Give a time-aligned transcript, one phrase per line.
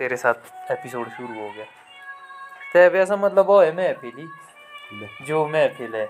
[0.00, 1.64] तेरे साथ एपिसोड शुरू हो गया।
[2.72, 4.28] ते वैसा मतलब वो है महफिल
[5.26, 6.06] जो महफिल है।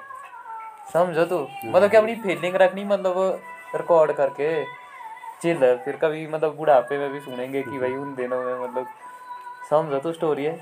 [0.93, 3.17] समझो तू। मतलब कि अपनी फीलिंग रखनी मतलब
[3.77, 4.51] रिकॉर्ड करके।
[5.43, 8.87] चिल फिर कभी मतलब बुढ़ापे में भी सुनेंगे कि भाई उन दिनों में मतलब
[9.71, 10.55] समझो तो स्टोरी है।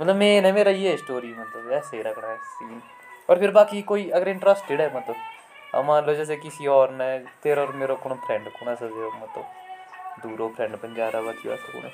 [0.00, 2.80] मतलब मेन है मेरा ये स्टोरी मतलब ऐसे ही रखना है सीन
[3.28, 5.14] और फिर बाकी कोई अगर इंटरेस्टेड है मतलब
[5.74, 9.08] अब मान लो जैसे किसी और ने तेरा और मेरा कोनो फ्रेंड को ना सजे
[9.20, 9.46] मतलब
[10.22, 11.92] दूरो फ्रेंड बन जा रहा बची वैसे कोने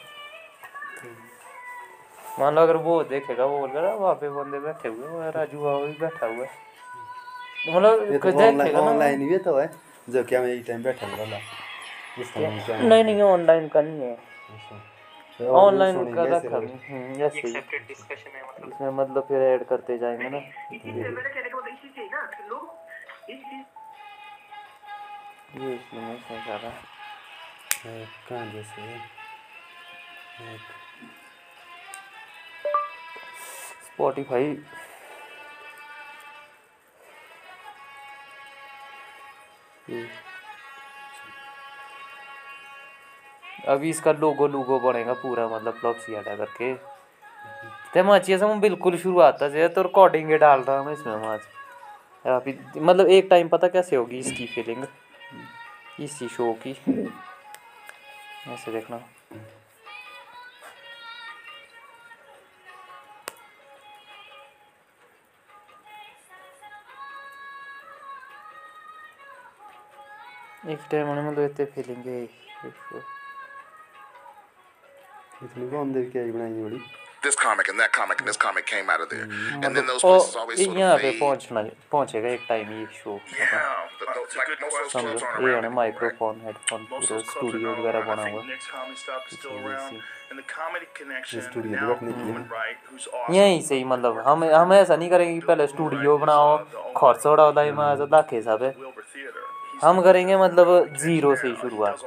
[2.38, 5.60] मान लो अगर वो देखेगा वो बोल रहा वहाँ पे बंदे बैठे हुए हैं राजू
[5.62, 6.50] बाबा भी बैठा हुआ है।
[7.64, 9.70] तो मतलब तो ऑनलाइन देखेगा ना। ऑनलाइन भी तो है
[10.10, 11.24] जो क्या मैं एक टाइम बैठा हुआ
[12.80, 14.14] नहीं नहीं ऑनलाइन का नहीं है।
[15.38, 20.76] तो ऑनलाइन का रखा। भी हम्म, ऐसे इसमें मतलब फिर ऐड करते जाएँगे ना। ये
[20.76, 21.02] इसलिए
[25.54, 26.00] मैं इसमें
[27.84, 28.80] है, कहाँ जैसे?
[33.94, 34.56] स्पॉटिफाई
[43.68, 46.72] अभी इसका लोगो लोगो बनेगा पूरा मतलब फ्लॉक्सी हटा करके।
[47.94, 51.40] ते माचिए से मैं बिल्कुल शुरुआत से तो रिकॉर्डिंग डाल रहा हूँ इसमें आज।
[52.26, 54.84] अभी मतलब एक टाइम पता कैसे होगी इसकी फीलिंग
[56.00, 56.70] इसी शो की।
[58.48, 59.00] ऐसे देखना।
[70.72, 72.22] एक टाइम होने मतलब इतने फीलिंग है
[75.44, 76.80] इतनी कौन देख के आई बनाई बड़ी
[77.24, 79.24] this comic and that comic and this comic came out of there.
[79.56, 81.18] And then those places always sort यहाँ of पे fade.
[81.20, 83.56] पहुँचना पहुँचेगा एक टाइम ये show Yeah,
[84.00, 85.74] but those, like most of those clubs समझो aren't ये है around ना anymore, right?
[85.80, 88.06] Microphone headphone Most पूरा of those clubs are studio no वगैरह.
[88.06, 91.74] बना I हुआ think Nick's Comedy Stop is still around, and the Comedy Connection studio
[91.76, 93.36] now देखने के Human Right, who's है awesome.
[93.36, 96.56] यहीं से ही मतलब हम हम ऐसा नहीं करेंगे कि पहले स्टूडियो बनाओ
[97.02, 98.72] खर्चोड़ा होता है मैं लाखे सब है
[99.82, 102.00] हम करेंगे मतलब ज़ीरो से शुरुआत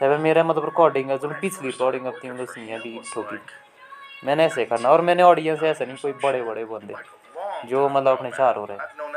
[0.00, 3.38] तब मेरा मतलब रिकॉर्डिंग है जो पिछली रिकॉर्डिंग अब तीन दस भी छोटी
[4.24, 6.94] मैंने ऐसे करना और मैंने ऑडियंस ऐसे नहीं कोई बड़े बड़े बंदे
[7.68, 9.10] जो मतलब अपने चार हो रहे हैं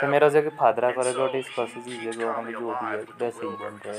[0.00, 3.52] तो मेरा जो फादरा करे जो डिस्कस जी जो हम जो भी है वैसे ही
[3.54, 3.96] बन रहे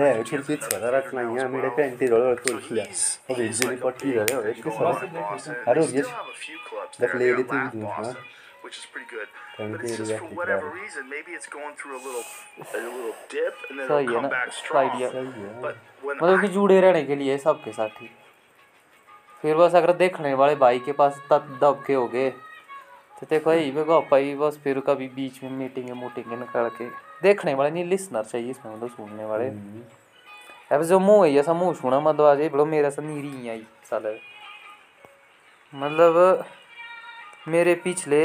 [0.00, 2.84] हैं ये फिर फिर सदा रखना है मेरे पे एंटी रोल तो लिख लिया
[3.30, 6.02] अब इजीली पट्टी रहे हो एक के साथ अरे ये
[7.00, 8.14] देख ले लेते हैं
[8.70, 9.28] which is pretty good.
[9.58, 12.24] But it's just for whatever reason, maybe it's going through a little
[12.62, 14.90] a little dip and then it'll come back strong.
[15.64, 18.08] But when मतलब कि जुड़े रहने के लिए सबके साथ ही।
[19.42, 23.52] फिर बस अगर देखने वाले भाई के पास तब दब के हो गए तो देखो
[23.52, 26.86] यही मेरे को भाई बस फिर कभी बीच में मीटिंग मूटिंग निकल के।
[27.22, 29.48] देखने वाले नहीं लिसनर चाहिए इसमें मतलब सुनने वाले।
[30.76, 34.18] अब जो मुँह है ऐसा मुँह सुना मतलब आज बड़ो मेरे से नीरी आई साल।
[35.72, 36.44] मतलब
[37.48, 38.20] मेरे पिछले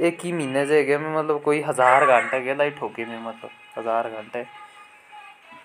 [0.00, 3.50] एक ही महीने से गए मैं मतलब कोई हज़ार घंटे गया लाई ठोके में मतलब
[3.78, 4.44] हज़ार घंटे।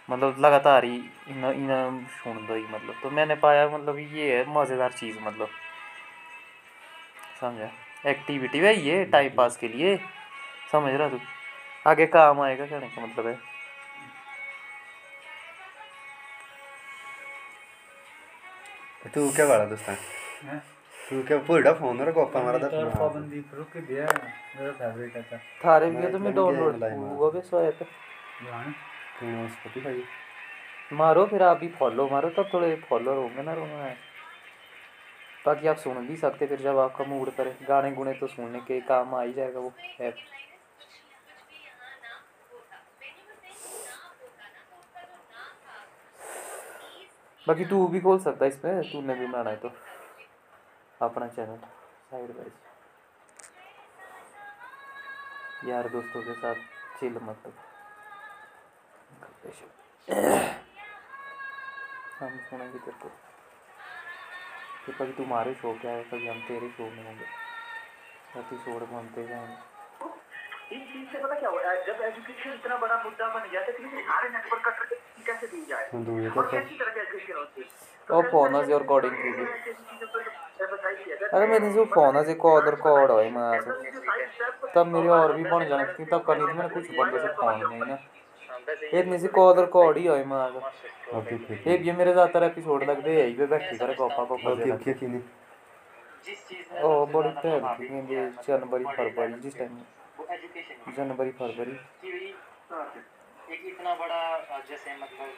[0.09, 0.95] मतलब लगातार ही
[1.29, 5.49] इन इन सुन दो ही मतलब। तो मैंने पाया मतलब ये है मज़ेदार चीज़ मतलब।
[7.41, 7.69] समझा?
[8.05, 9.97] एक्टिविटी है ये टाइम पास के लिए।
[10.71, 11.19] समझ रहा तू?
[11.85, 13.37] आगे काम आएगा कहने का मतलब है?
[19.13, 19.95] तू क्या वाला दोस्ता?
[21.09, 25.15] तू क्या पूरा फ़ोन रे गोपा मारा था। और पाबंदी रुक के दिया मेरा फेवरेट
[25.15, 27.83] है था थारे भी तो मैं डाउनलोड। हुआ भी सो ऐप
[28.43, 28.71] जान।
[29.19, 30.03] तू स्पॉटिफाई
[30.93, 33.93] मारो फिर आप भी फॉलो मारो तब थोड़े फॉलोअर होंगे ना रोना
[35.45, 38.79] बाकी आप सुन भी सकते फिर जब आपका मूड करे। गाने गुने तो सुनने के
[38.83, 39.71] काम आ ही जाएगा वो
[40.01, 40.15] ऐप
[47.47, 49.71] बाकी तू भी खोल सकता है इसमें तूने भी बनाना है तो।
[51.01, 51.57] अपना चैनल
[52.09, 52.51] साइड वाइज
[55.69, 56.55] यार दोस्तों के साथ
[56.99, 57.53] चिल मतलब
[62.19, 63.09] हम सुनेंगे तेरे को।
[64.85, 67.27] फिर कभी तुम्हारे शो क्या है कभी हम तेरे शो में होंगे।
[68.39, 69.57] एपिसोड बनते जाएँगे।
[70.75, 71.61] इस चीज़ से पता क्या हुआ?
[71.61, 75.47] है जब एजुकेशन इतना बड़ा मुद्दा बन गया तो किसी सारे नेटवर्क का ट्रैफ़िक कैसे
[75.47, 75.85] दी जाए?
[75.85, 75.91] और
[76.35, 77.67] तो कैसी तरह की एजुकेशन होती है?
[78.15, 79.31] और फ़ोन से रिकॉर्डिंग की
[80.61, 82.17] पर। अरे मेरे जो फ़ोन
[82.81, 83.71] कॉल हो मैं आज जो
[84.01, 86.85] side step को तब मेरे और भी बन जाने थी तब करनी थी मैंने कुछ
[86.97, 87.97] बंदे से फ़ोन नहीं ना।
[88.93, 90.37] इतनी सी कॉल रिकॉर्ड ही होई मैं
[91.17, 91.35] ओके
[91.85, 95.19] ये मेरे ज़्यादातर एपिसोड लगते हैं पे बैठी करे गोपा गोपा ओके ओके किने
[96.83, 97.29] ओ बड़ी
[97.75, 99.73] की कहंदे जनवरी फरवरी जिस टाइम
[100.97, 101.75] जनवरी फरवरी।
[103.53, 104.21] एक इतना बड़ा
[104.69, 105.29] जैसे मतलब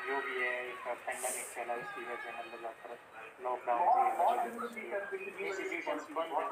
[0.00, 2.90] जो भी है एक पेंडेमिक चला उसकी वजह से मतलब पर
[3.44, 4.00] लॉकडाउन से
[5.46, 6.44] इंस्टीट्यूशंस बंद है।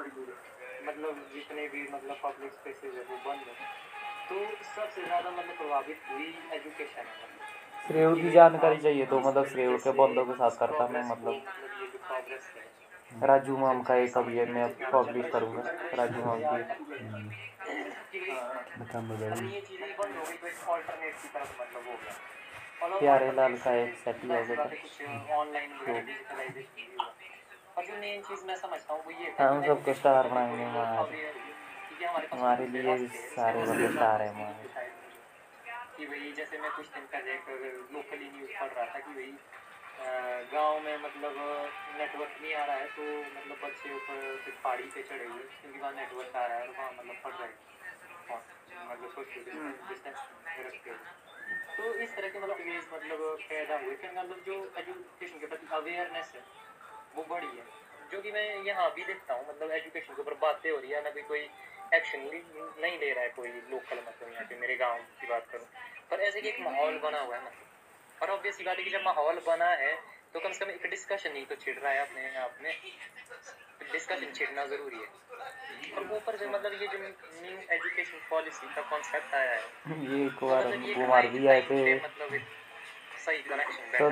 [0.87, 3.55] मतलब जितने भी मतलब पब्लिक स्पेसेस है वो बंद है।
[4.29, 4.37] तो
[4.67, 7.27] सबसे ज़्यादा मतलब प्रभावित हुई एजुकेशन है।
[7.89, 13.25] श्रेय की जानकारी चाहिए तो मतलब श्रेय के बंदों के साथ करता मैं मतलब। मतलब
[13.25, 15.63] राजू माम का एक अभी है मैं पब्लिश करूँगा।
[15.95, 16.59] राजू माम की।
[18.79, 19.05] बता अब
[19.45, 22.48] ये चीज़ें बंद हो गई तो एक ऑल्टरनेट की तरफ़ मतलब हो गया। और अब
[22.81, 24.65] प्यारे लाल का एक सेट ऐसी गया
[28.57, 29.03] समझता हूँ,
[29.41, 34.69] हम सबके स्टार बनाएँगे हमारे। हमारे लिए सारे बंदे स्टार हैं हमारे।
[35.97, 39.33] कि भाई जैसे मैं कुछ दिन पहले एक लोकली न्यूज़ पढ़ रहा था कि भाई
[40.53, 41.35] गाँव में मतलब
[41.99, 45.93] नेटवर्क नहीं आ रहा है तो मतलब बच्चे ऊपर पहाड़ी पे चढ़े हुए क्योंकि वहाँ
[45.93, 47.57] नेटवर्क आ रहा है और वहाँ मतलब पढ़ रहे हैं
[48.31, 48.41] वहाँ
[48.91, 49.11] मतलब
[50.67, 51.38] रखते हुए
[51.79, 52.61] तो इस तरह के मतलब
[52.93, 56.43] मतलब पैदा हुए। कि मतलब जो एजुकेशन के प्रति अवेयरनेस है,
[57.17, 57.67] वो बढ़ी है।
[58.13, 61.03] जो कि मैं यहाँ भी देखता हूँ मतलब एजुकेशन के ऊपर बातें हो रही है,
[61.05, 61.41] ना भी कोई
[61.95, 62.21] एक्शन
[62.83, 65.67] नहीं ले रहा है कोई लोकल मतलब यहाँ पे, मेरे गाँव की बात करूँ।
[66.11, 69.03] पर ऐसे कि एक माहौल बना हुआ है मतलब और ऑब्वियस बात है कि जब
[69.05, 69.95] माहौल बना है
[70.35, 72.73] तो कम से कम एक डिस्कशन नहीं तो छिड़ रहा है अपने आप में।
[73.93, 75.09] डिस्कशन छिड़ना ज़रूरी है।
[75.97, 80.45] और ऊपर से मतलब ये जो न्यू एजुकेशन पॉलिसी का कॉन्सेप्ट आया है ये एक
[80.45, 82.33] बार मतलब ये कुमार कहीं भी आए थे मतलब
[83.29, 83.41] सही
[83.93, 84.05] तो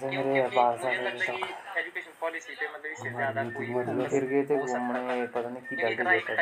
[0.00, 5.26] से मेरे पास एजुकेशन पॉलिसी पे मतलब इससे ज़्यादा कोई मतलब फिर गए थे घूमने
[5.26, 6.34] पता नहीं किधर गए थे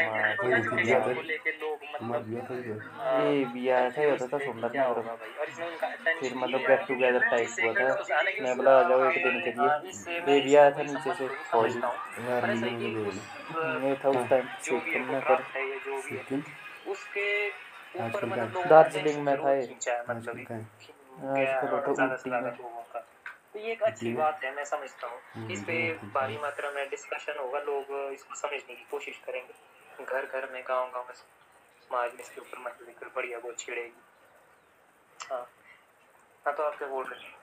[0.49, 2.57] एजुकेशन था। को लेके लोग मतलब था
[3.21, 4.99] ये भी आया था होता था सुंदर भाई और
[6.21, 7.87] फिर मतलब गेट टुगेदर टाइप हुआ था
[8.43, 9.71] मैं बोला आ जाओ एक दिन के लिए
[10.29, 12.51] ये इसका था नीचे से फौजी यार
[13.87, 15.43] ये था उस टाइम सिक्किम में पर
[16.03, 16.43] सिक्किम
[16.93, 17.27] उसके
[17.99, 19.65] ऊपर मतलब दार्जिलिंग में था ये।
[20.11, 20.37] मतलब
[22.95, 23.01] है।
[23.53, 25.77] तो ये एक अच्छी बात है मैं समझता हूँ। इस पे
[26.15, 30.91] भारी मात्रा में डिस्कशन होगा लोग इसको समझने की कोशिश करेंगे। घर घर में गाँव
[30.91, 33.93] गाँव में समाज में इसके ऊपर मत लेकर बढ़िया वो छिड़ेगी
[35.31, 35.47] हाँ।
[36.47, 37.38] हाँ तो आपके बोल रहे हैं?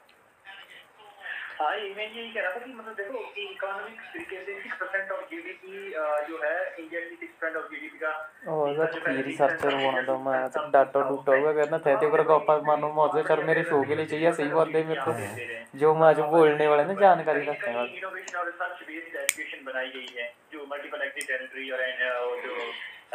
[1.55, 5.11] हाँ मैं यही कह रहा था कि मतलब देखो कि इकोनॉमिक तरीके से सिक्स परसेंट
[5.11, 5.91] ऑफ़ जीडीपी
[6.29, 8.11] जो है इंडिया की सिक्स परसेंट ऑफ़ जीडीपी का
[8.53, 12.23] और जब की रिसर्चर होना तो मैं तो डाटा डूटा हुआ करना थे तो अगर
[12.25, 16.07] गप्पा मानो मौजे सर मेरे शो के लिए चाहिए सही बंदे मेरे को जो मैं
[16.07, 20.31] आज बोलने वाले ना जानकारी रखने वाले इनोवेशन और रिसर्च बेस्ड एजुकेशन बनाई गई है
[20.51, 22.55] जो मल्टीपल एक्टिव टेरिटरी और जो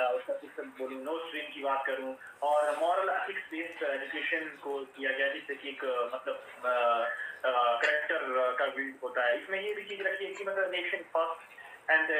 [0.00, 5.10] उसका सिस्टम बोलूँ नो स्ट्रीम की बात करूँ और मॉरल एथिक्स बेस्ड एजुकेशन को किया
[5.12, 5.84] गया जिससे कि एक
[6.14, 7.10] मतलब
[7.46, 8.19] करेक्टर
[8.58, 12.10] का बिल्ड होता है। इसमें ये भी चीज़ रखी है कि मतलब nation first and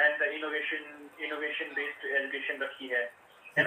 [0.00, 3.12] and innovation innovation based education रखी है।
[3.58, 3.64] है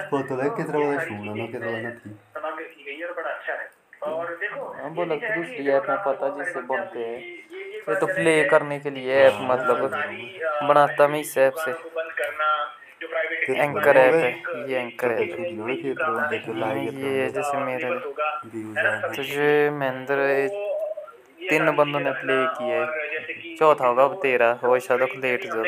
[1.72, 3.70] है, की गई है और बड़ा अच्छा है।
[4.04, 6.60] और देखो हाँ, बोला है पता जिससे
[7.00, 9.78] हैं। ये- तो प्ले करने के लिए ऐप मतलब
[10.68, 11.72] बनाता मैं इस ऐप से।
[13.54, 14.32] एंकर ऐप है
[14.70, 15.56] ये एंकर ऐप है।
[16.34, 17.90] है तो लाइव ये जैसे मेरे
[19.16, 20.14] तो ये महेंद्र
[21.50, 25.64] तीन बंदों ने प्ले किए। चौथा होगा अब तेरा हो शायद लेट जो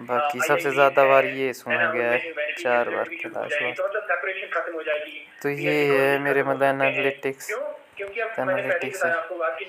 [0.00, 4.82] बाकी सबसे ज़्यादा बार ये सुना गया है चार बार के लास्ट बार। सेपरेशन खत्म
[4.82, 7.50] जाएगी तो ये है मेरे मतलब एनालिटिक्स
[8.38, 9.64] एनालिटिक्स ही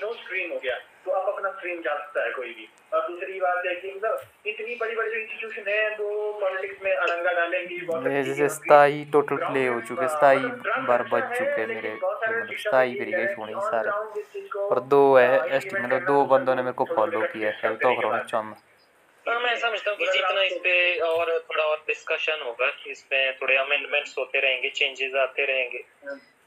[1.06, 3.74] है। हो तो आप अपना स्ट्रीम जा सकता है कोई भी। और दूसरी बात है
[3.74, 8.48] कि मतलब इतनी बड़ी बड़ी इंस्टीट्यूशन है वो पॉलिटिक्स में अड़ंगा डालेंगी बहुत ये जैसे
[8.48, 11.94] स्थायी टोटल प्ले हो चुके स्थायी मतलब बार है, चुके मेरे
[12.28, 13.90] मतलब स्थायी हैं सुनी कि on सारे।
[14.70, 17.76] और दो है अ, एस मतलब दो मतलब बंदों ने मेरे को फॉलो किया है
[17.76, 18.54] तो के करोड़ बाद।
[19.28, 23.32] हाँ मैं समझता हूँ कि जितना इस पे और थोड़ा और डिस्कशन होगा इस पे
[23.32, 25.84] थोड़े अमेंडमेंट्स होते रहेंगे चेंजेस आते रहेंगे।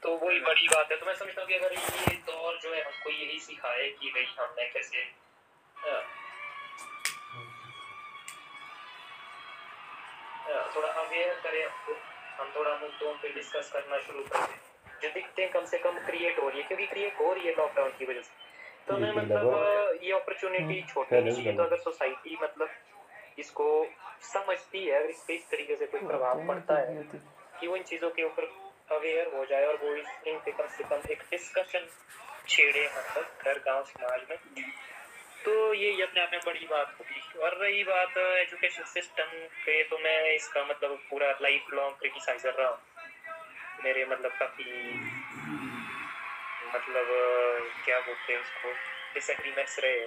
[0.02, 2.82] तो वही बड़ी बात है। तो मैं समझता हूँ कि अगर ये दौर जो है
[2.82, 5.02] हमको यही सिखाए कि भाई हमने कैसे
[5.76, 6.02] हाँ,
[10.46, 11.96] हाँ, थोड़ा अवेयर करें हमको।
[12.38, 14.56] हम थोड़ा मुद्दों पे डिस्कस करना शुरू करें
[15.02, 17.54] जो दिखते हैं कम से कम क्रिएट हो रही है क्योंकि क्रिएट हो रही है
[17.56, 18.46] लॉकडाउन की वजह से।
[18.88, 22.68] तो मैं मतलब ये अपॉर्चुनिटी छोटी पहले नहीं चाहिए तो अगर सोसाइटी मतलब
[23.38, 23.66] इसको
[24.32, 27.02] समझती है अगर इस पे इस तरीके से कोई प्रभाव पड़ता है
[27.60, 28.46] कि वो इन चीज़ों के ऊपर
[28.90, 31.86] अवेयर हो जाए और वो इस इन पे कम से कम एक डिस्कशन
[32.48, 34.38] छेड़े मतलब घर, गाँव, समाज में।
[35.44, 39.98] तो ये अपने आप में बड़ी बात होगी और रही बात एजुकेशन सिस्टम पे तो
[39.98, 42.78] मैं इसका मतलब पूरा लाइफ लॉन्ग क्रिटिसाइज कर रहा हूँ।
[43.84, 44.64] मेरे मतलब काफ़ी
[46.74, 47.06] मतलब
[47.84, 48.72] क्या बोलते हैं उसको
[49.14, 50.00] डिसएग्रीमेंट्स रहे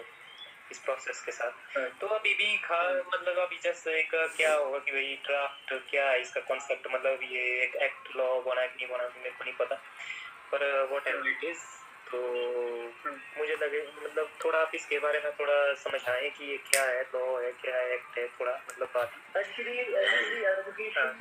[0.72, 2.82] इस प्रोसेस के साथ। तो अभी भी खा
[3.14, 7.44] मतलब अभी जैसे एक क्या होगा कि भाई ड्राफ्ट क्या है इसका कॉन्सेप्ट मतलब ये
[7.64, 9.76] एक एक्ट लॉ बना है कि नहीं बना मेरे को नहीं पता।
[10.52, 11.64] पर वॉट एवर इट इज़
[12.12, 12.20] तो
[13.38, 17.22] मुझे लगे मतलब थोड़ा आप इसके बारे में थोड़ा समझाएँ कि ये क्या है लॉ
[17.42, 21.14] है क्या है एक्ट है थोड़ा मतलब बात। एक्चुअली एजुकेशन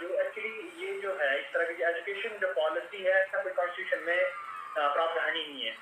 [0.00, 0.52] जो एक्चुअली
[0.86, 5.34] ये जो है इस तरह की एजुकेशन जो पॉलिसी है कोई कॉन्स्टिट्यूशन में अ, प्रावधान
[5.34, 5.76] ही नहीं है।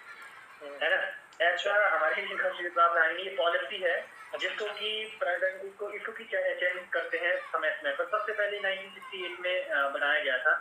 [0.83, 0.99] है ना?
[1.43, 3.97] ऐसा हमारे प्रावधान नहीं है पॉलिसी है
[4.41, 9.41] जिसको कि प्रेसिडेंट इसको इसको की चेंज करते हैं समय समय पर। सबसे पहले 1968
[9.41, 9.57] में
[9.93, 10.55] बनाया गया था।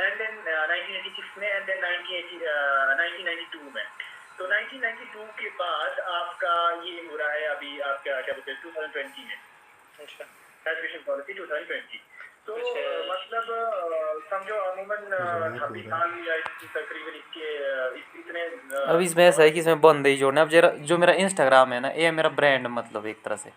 [0.00, 3.84] एंड देन 1986 में एंड देन 1992 में।
[4.38, 6.54] तो 1992 के बाद आपका
[6.84, 9.38] ये हो रहा है अभी आपका क्या बोलते हैं 2020 में।
[10.66, 12.00] एजुकेशन पॉलिसी 2020
[12.46, 13.44] तो अच्छा। मतलब
[14.30, 16.36] समझो अमूमन छब्बीस साल या
[16.74, 17.46] तकरीबन इसके
[18.20, 18.42] इतने
[18.84, 21.80] अब इसमें ऐसा है कि इसमें बंद ही जोड़ना अब जरा जो मेरा इंस्टाग्राम है
[21.80, 23.50] ना ये है मेरा ब्रांड मतलब एक तरह से।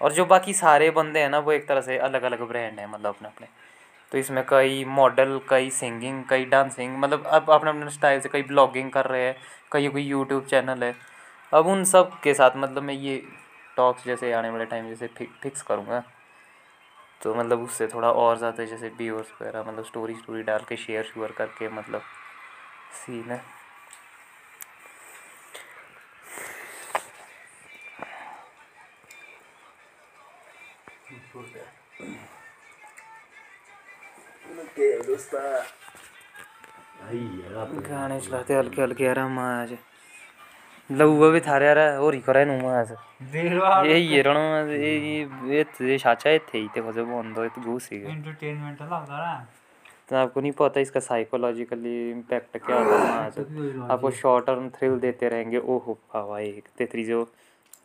[0.00, 2.86] और जो बाकी सारे बंदे हैं ना वो एक तरह से अलग अलग ब्रांड है
[2.90, 3.48] मतलब अपने अपने
[4.12, 8.42] तो इसमें कई मॉडल कई सिंगिंग कई डांसिंग मतलब अब अपने अपने स्टाइल से कई
[8.42, 9.36] ब्लॉगिंग कर रहे हैं
[9.72, 10.94] कई कोई यूट्यूब चैनल है।
[11.52, 13.16] अब उन सब के साथ मतलब मैं ये
[13.76, 15.06] टॉक्स जैसे आने वाले टाइम जैसे
[15.42, 16.02] फिक्स करूँगा।
[17.24, 21.04] तो मतलब उससे थोड़ा और ज़्यादा जैसे व्यूअर्स वगैरह मतलब स्टोरी स्टोरी डाल के शेयर
[21.04, 22.02] शुअर करके मतलब
[22.96, 23.42] सीन है।
[37.88, 39.76] गाने चलाते हल्के हल्के यार हम आज।
[40.90, 42.54] लऊआ भी थारे यार होरी करे नु
[43.32, 44.36] देखो ये ये रण
[44.70, 44.94] ये
[45.50, 49.36] ये ये साचा है थे ते खोजे बंद है तो घुसी गए एंटरटेनमेंट लगता है
[50.08, 53.38] तो आपको नहीं पता इसका साइकोलॉजिकली इम्पैक्ट क्या होगा आज
[53.90, 57.26] आपको शॉर्ट टर्म थ्रिल देते रहेंगे ओहो पावा एक तेतरी जो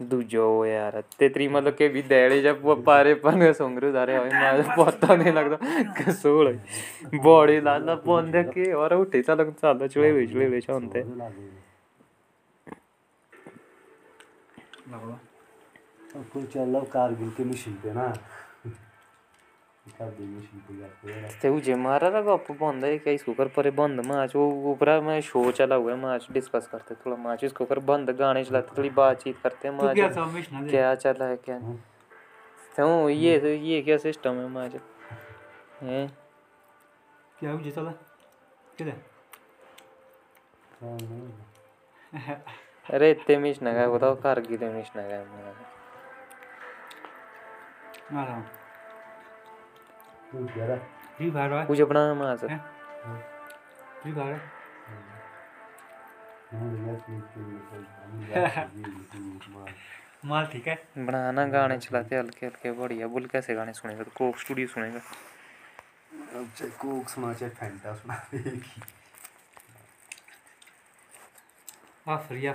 [0.10, 4.62] दूजो यार तेतरी मतलब के भी देड़े जब वो पारे पन सोंगरू धारे हवे मार
[4.78, 6.48] पता नहीं लगता कसोड़
[7.22, 11.04] बॉडी लाला बंद के और उठे चल चल चुले हुए चुले हुए शांते
[14.92, 18.08] कोई चल रहा कारगिल के मिशन पे ना
[19.90, 24.00] कारगिल मिशन पे जाते उजे मारा रा गप बंद है क्या इसको कर परे बंद
[24.06, 27.80] मैच वो ऊपर में शो चला हुआ है मैच डिस्कस करते थोड़ा मैच इसको कर
[27.86, 31.60] बंद गाने चलाते थोड़ी बातचीत करते हैं क्या मैच क्या चला है क्या
[32.76, 34.80] तो ये तो ये क्या सिस्टम है मैच
[35.84, 36.08] हैं
[37.38, 37.92] क्या हुआ चला
[38.78, 38.94] किधर
[42.90, 45.24] अरे इतने मिश ना गए बताओ ना गए
[48.14, 48.40] मारा
[50.32, 50.78] तू क्या रहा
[51.18, 52.60] फ्री फायर कुछ अपना मैच हैं?
[54.02, 54.40] फ्री फायर
[60.26, 60.76] माल ठीक है?
[60.98, 64.12] बनाना गाने चलाते हल्के हल्के बढ़िया। बोल कैसे गाने सुनेगा तो?
[64.18, 65.00] कोक स्टूडियो सुनेगा।
[66.40, 68.16] अब चाहे कोक सुना चाहे फैंटा सुना
[72.14, 72.48] ही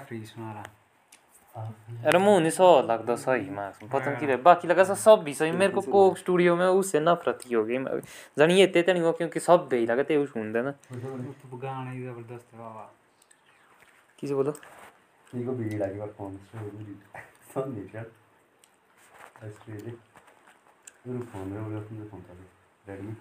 [2.07, 5.35] अरे मुँह नहीं सौ लगता सही मैच पता नहीं किधर बाकी लगा सब सब भी
[5.35, 8.01] सही मेरे को स्टूडियो में उससे नफरत ही हो गई मैं-
[8.39, 12.03] जानी ये ते नहीं हुआ क्योंकि सब भी लगा ते सुनते ना तो गाना ही
[12.03, 12.91] ज़बरदस्त है बाबा
[14.19, 14.55] किसी बोलो
[15.35, 16.59] Digo vi la iba con su
[17.55, 18.07] son di chat.
[19.43, 19.91] Aspetta.
[21.03, 22.33] Un fondo, voglio finire con te.
[22.87, 23.17] Redmi.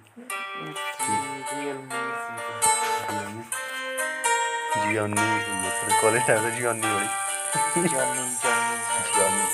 [4.84, 5.16] Gianni,
[6.58, 7.08] Gianni oi?
[7.76, 8.64] Johnny Johnny
[9.14, 9.46] Gianni.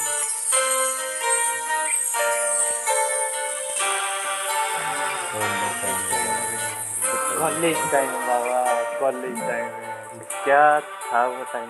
[7.39, 8.63] College time बाबा
[8.99, 9.67] कॉलेज टाइम
[10.43, 11.69] क्या था वो टाइम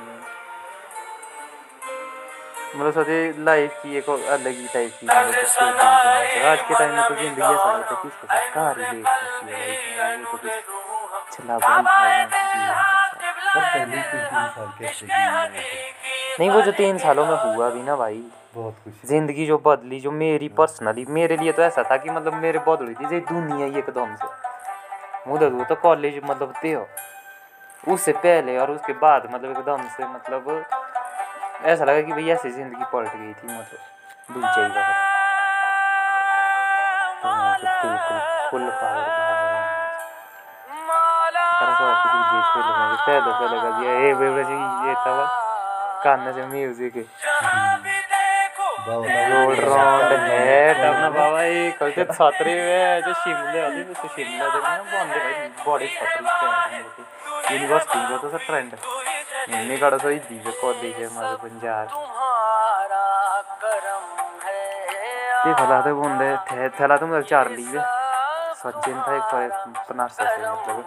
[2.75, 5.75] मतलब सोचे लाइफ की एक अलग ही टाइप की मतलब
[6.45, 10.15] आज के टाइम में तो ज़िंदगी ऐसा है कि इसको कार ही देख सकती है
[10.15, 12.98] वो तो कुछ चला भाई
[13.55, 15.49] पहले तीन साल
[16.39, 18.21] नहीं वो जो तीन सालों में हुआ भी ना भाई।
[18.55, 22.33] बहुत कुछ ज़िंदगी जो बदली जो मेरी पर्सनली मेरे लिए तो ऐसा था कि मतलब
[22.41, 26.87] मेरे बहुत बदली थी दुनिया ही एकदम से। उधर वो तो कॉलेज मतलब थे हो।
[27.87, 30.65] उससे पहले और उसके बाद मतलब एकदम से मतलब
[31.63, 33.79] ऐसा लगा कि भाई ऐसी ज़िंदगी पलट गई थी मतलब
[34.33, 35.07] दूसरे वक्त
[37.21, 38.17] तो मतलब बिल्कुल
[38.51, 39.38] फुल पावर
[49.59, 53.83] राउंड है। बाबा ये कल छात्री में जो शिमले
[54.15, 55.33] शिमला देखना बंदे भाई
[55.67, 56.25] बड़ी छात्री
[57.55, 58.71] यूनिवर्सिटी का तो सर ट्रेंड
[59.49, 61.85] इन्हीं का तो ही दीवे कॉलेज है हमारे पंजाब।
[65.47, 67.98] ये फला तो बंदे थे थला तो मतलब चार ली है।
[68.59, 70.77] सचिन था एक पर पनासा से मतलब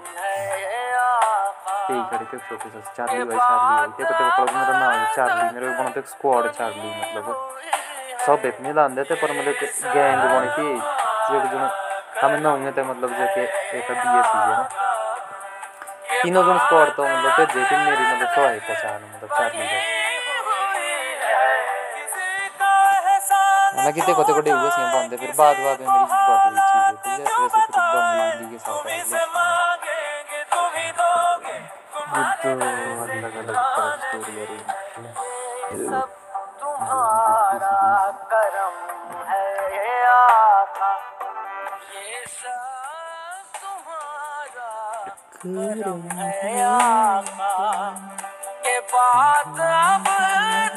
[1.90, 5.44] यही खड़े थे छोटे से चार्ली भाई चार्ली ते कते मतलब मेरा नाम है चार्ली
[5.54, 7.24] मेरे को बनते स्क्वाड चार्ली मतलब
[8.26, 9.54] सब इतने लांदे थे पर मतलब
[9.94, 10.68] गैंग बन के
[11.30, 11.58] जो जो
[12.20, 13.40] हम ना होंगे थे मतलब जो कि
[13.78, 14.62] एक बीएस है ना
[16.22, 20.00] तीनों जन स्क्वाड तो मतलब भेजे थे मेरी मतलब सौ एक पहचान मतलब चार्ली भाई
[23.74, 26.61] हालाँकि ते कोते कोटे हुए सी बंदे फिर बाद बाद में मेरी बदली चीज़
[27.12, 29.20] है जैसे जैसे
[32.42, 36.08] फिर बंदी के साथ है स्टोरी है। रही
[36.60, 37.76] तुम्हारा
[38.32, 38.76] करम
[39.28, 39.46] है
[40.12, 40.92] आका
[41.94, 44.70] ये सब तुम्हारा
[45.44, 47.52] करम है आका
[48.66, 50.06] ये बात अब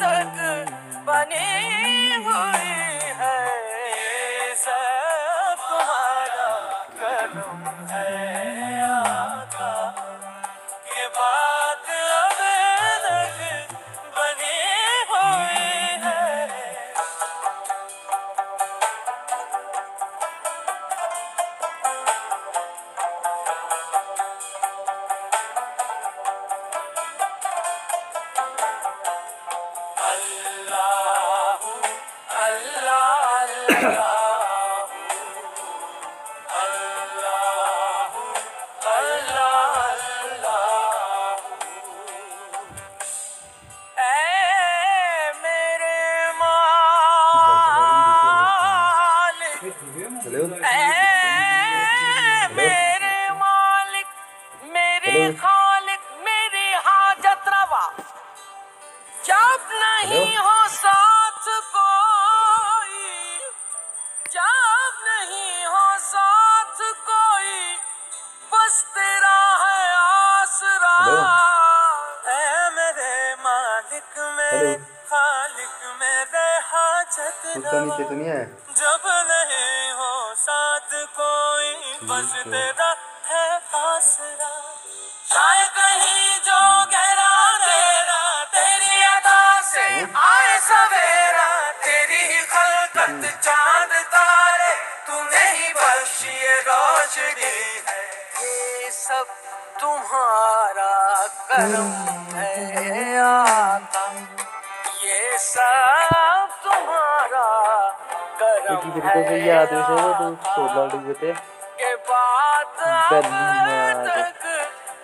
[0.01, 0.35] तक
[1.07, 1.51] बनी
[2.27, 2.64] हुई
[60.75, 63.03] साथ कोई
[64.35, 67.57] जब नहीं हो साथ कोई
[68.53, 70.95] बस तेरा है आसरा।
[72.27, 73.13] है मेरे
[73.45, 74.73] मालिक मेरे
[75.11, 77.41] खालिक मेरे हाजत
[109.47, 111.13] याद है सो तो सोलह में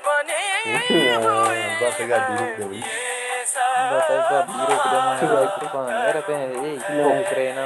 [0.06, 0.40] बनी
[1.24, 6.22] हुई बस गाड़ी रुक गई ये सब बता एक बार मैं बाइक पर कौन मेरे
[6.22, 6.34] पे
[7.56, 7.66] ना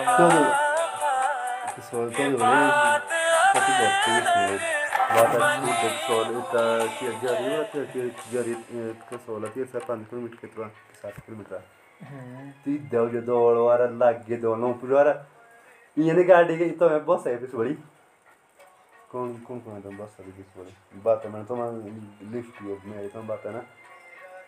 [1.86, 2.68] सोल तो नहीं
[3.56, 4.58] कति बत्ती इसमें
[5.08, 6.64] बात अच्छी तो सोल इतना
[6.96, 8.56] कि जरी तो कि जरी
[9.06, 11.64] का है किलोमीटर के तो सात किलोमीटर
[12.66, 15.04] ती देव जो दौड़ वाला लग गए दोनों पूरा
[15.98, 17.74] ने गाड़ी के तो मैं बस है पिछवाड़ी।
[19.12, 20.74] कौन कौन कौन है तो बस है पिछवाड़ी?
[21.04, 23.64] बात है मैंने तो मैं लिफ्ट की मैं तो बात है ना।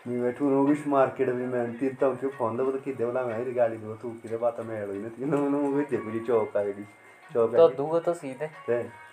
[0.07, 3.23] मी बैठू नो विश मार्केट भी मैं तीन तो क्यों फ़ोन दो तो कि देवला
[3.25, 6.57] मैं ही गाड़ी दो तू किधर बात मैं हेलो ने तीनों में मुझे देखो चौक
[6.57, 6.83] आ गई
[7.31, 8.47] चौक तो दूगा तो सीधे।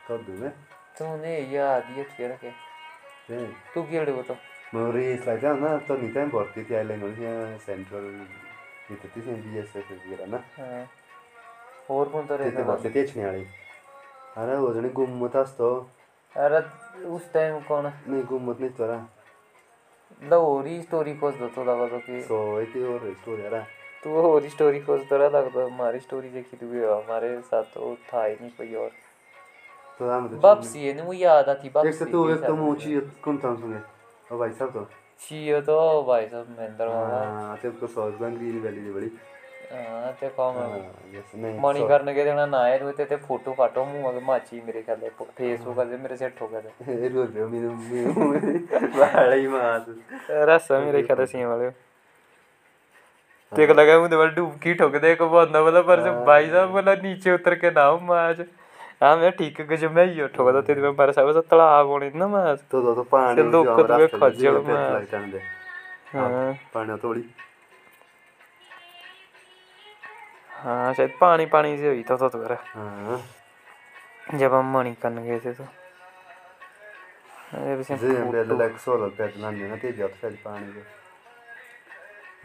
[0.09, 0.51] तो दूँ मैं
[0.99, 2.51] तूने ये तेरा के
[3.29, 4.37] ते तू केड़े वो तो।
[4.75, 8.05] मैं रेस लाइट ना तो नहीं टाइम भरती थी आइलैंड और सेंट्रल
[8.93, 10.39] इथे ती सेंट बीएसएफ वगैरह ना।
[11.89, 13.45] तो तिथे रहता भरती तेच नाही आली
[14.37, 15.69] अरे वो जणी गुम्मत असतो
[16.37, 16.61] अरे
[17.07, 18.99] उस टाइम कौन नाही गुम्मत नाही तोरा
[20.23, 23.61] लाहौरी स्टोरी खोज दो तो लगा तो कि सो इथे और स्टोरी अरे
[24.03, 28.25] तू और स्टोरी खोज तो रहा लगता हमारी स्टोरी देखी तू हमारे साथ तो था
[28.25, 28.91] ही नहीं कोई और
[30.01, 32.57] तो हम तो बापसी है ना वो याद आती एक बापसी से तू एक तो
[32.57, 33.81] मुची कौन था सुने
[34.33, 34.87] ओ भाई साहब तो
[35.21, 39.11] छियो तो भाई साहब महेंद्र बाबा हाँ ते को सॉस बन ग्रीन वैली बड़ी
[39.75, 40.69] हाँ ते कौन हाँ
[41.15, 44.61] यस नहीं मणि करने के देना ना आए हुए थे फ़ोटो फाटो मुँह में माची
[44.67, 48.59] मेरे ख्याल है फेसबुक पे मेरे सेट हो गए थे रो रो मेरे मेरे
[48.95, 49.87] बड़ी मास
[50.51, 51.71] रसा मेरे ख्याल से वाले
[53.53, 56.95] तेरे लगा मुझे वाला डुबकी ठोक दे को बंदा बोला पर जब भाई साहब बोला
[57.03, 58.41] नीचे उतर के ना माच
[59.03, 62.11] हाँ मैं ठीक है जो मैं ही ठोक दो तेरे में पर साहब तड़ा होने
[62.15, 65.41] ना माच तो तो तो पानी से लोग को तो खजल में लाइट आने दे
[66.13, 67.25] हाँ पानी थोड़ी
[70.65, 73.21] हाँ शायद पानी पानी से हुई तो तो हाँ।
[74.35, 75.65] जब हम मणि करने गए थे तो।
[79.69, 80.83] ना ते शायद पानी के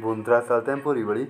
[0.04, 1.24] बुंत्रा चलते हैं पूरी बड़ी।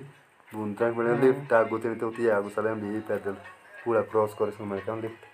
[0.52, 3.36] बड़े लिफ्ट आगो ते आगो चले हम भी पैदल
[3.84, 5.26] पूरा क्रॉस करे सो मैं कम लिफ्ट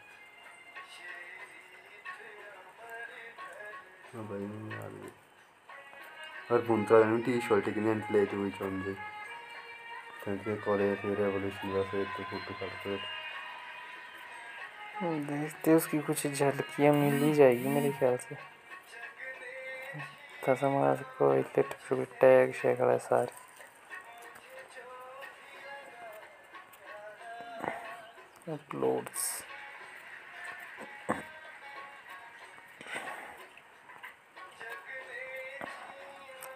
[4.15, 4.45] हाँ भाई
[6.53, 9.16] और टी शर्ट की नहीं ले तो चुन दे
[10.27, 12.97] क्योंकि कॉलेज फिर रेवोल्यूशन वैसे तो फ़ोटो काटते
[15.27, 18.35] देखते उसकी कुछ झलकियाँ मिल ही जाएगी मेरे ख्याल से।
[20.49, 21.63] था समाज को इतने
[22.21, 23.33] टैग, शैकड़ा सारे।
[28.53, 29.45] अपलोड्स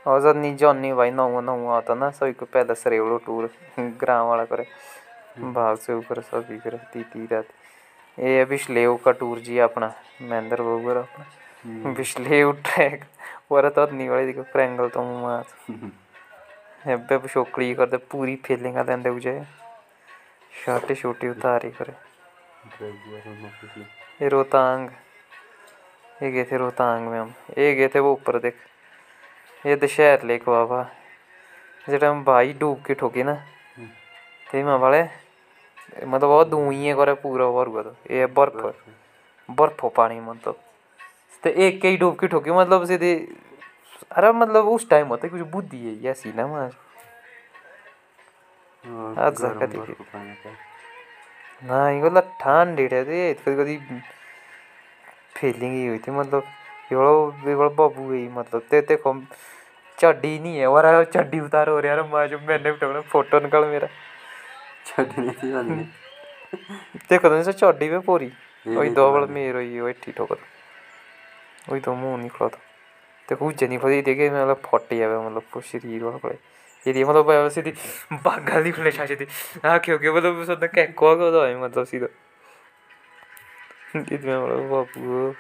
[0.06, 4.26] और जब नी जॉनी भाई नौ नौ आता ना सभी को पहले सरेवड़ो टूर ग्राम
[4.26, 4.66] वाला करे
[5.52, 7.48] भाग से ऊपर सभी करे तीती रात
[8.18, 13.04] ये बिश्लेव का टूर जी अपना महेंद्र बाबू अपना बिश्लेव ट्रैक
[13.52, 19.40] और तो नहीं वाली देखो प्रैंगल तो मार एबे पिछोकड़ी करते पूरी फीलिंग लेंदे उजे
[20.64, 21.94] शाटे छोटे उतारी करे
[24.22, 24.88] ये रोहतांग
[26.22, 28.56] ये गए थे रोहतांग में हम ये गए थे वो ऊपर देख
[29.66, 30.82] ये दशहर लेक बाबा।
[31.86, 33.34] जेटा हम भाई डूब के ठोके ना
[34.46, 35.02] ते में वाले
[36.06, 38.56] मतलब वो दुइये करे पूरा ओवर हुआ तो। ये बर्फ़
[39.48, 40.56] बर्फ़ हो पानी मतलब।
[41.42, 43.12] ते एक ही डूब के ठोके मतलब सीधे
[44.12, 46.70] अरे मतलब उस टाइम होता है कुछ बुद्धि है ऐसी ना मार
[49.66, 49.94] देखी।
[51.62, 53.76] नाही गो ठंड डेट ते कधी कधी
[55.36, 56.42] फीलिंग ही हुई थी मतलब।
[56.92, 59.20] एवढं वेगळं बाबू गई मतलब ते ते कम
[59.98, 63.64] चड्डी नहीं है और चड्डी उतार हो रहा है मैं जो मैंने उठाना फ़ोटो निकाल
[63.66, 63.88] मेरा
[64.86, 65.82] छड़ने से जाने
[67.10, 69.92] देखो तो से चड्डी पे पूरी ये वही नहीं दो पता बड़ मेरे ही वही
[70.02, 70.38] ठीक ठोकर
[71.68, 72.58] वही तो मुँह निकला था
[73.28, 76.38] देखो उज्जे नहीं खोदी देखे मतलब फट जावे मतलब पूरा शरीर वाला पड़े
[76.86, 77.72] ये मतलब भाई सीधी
[78.24, 79.26] बागा दी फ्लैश आ सीधी
[79.64, 82.06] हाँ क्यों क्यों मतलब उसने कैको को तो है मतलब सीधा
[83.96, 85.34] इसमें मतलब बापू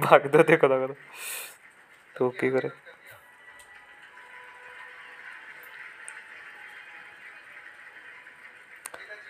[0.00, 0.94] भाग दो देखो देखो
[2.14, 2.70] तो की करे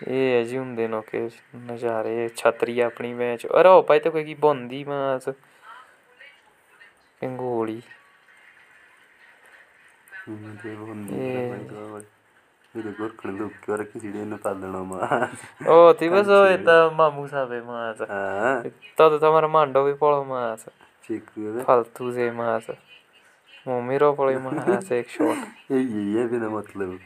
[0.07, 1.19] ਇਹ ਹੈ ਜੀ ਹੁੰਦੇ ਨੇ ਕਿ
[1.57, 5.29] ਨਜ਼ਾਰੇ ਛਤਰੀ ਆਪਣੀ ਮੈਚ ਅਰੇ ਉਹ ਭਾਈ ਤੇ ਕੋਈ ਕੀ ਬੰਦੀ ਮਾਸ
[7.21, 7.81] ਕੰਗੋਲੀ
[10.27, 10.75] ਤੇ
[12.80, 15.20] දෙගොඩ කළු කරක සිටියන්න පල්ලනවා
[15.68, 18.02] ඕ තිබසෝ එතම මුසාබේ මාස
[18.98, 20.62] තද තමර මණ්ඩොවි පොළො මාස
[26.48, 26.98] मतलब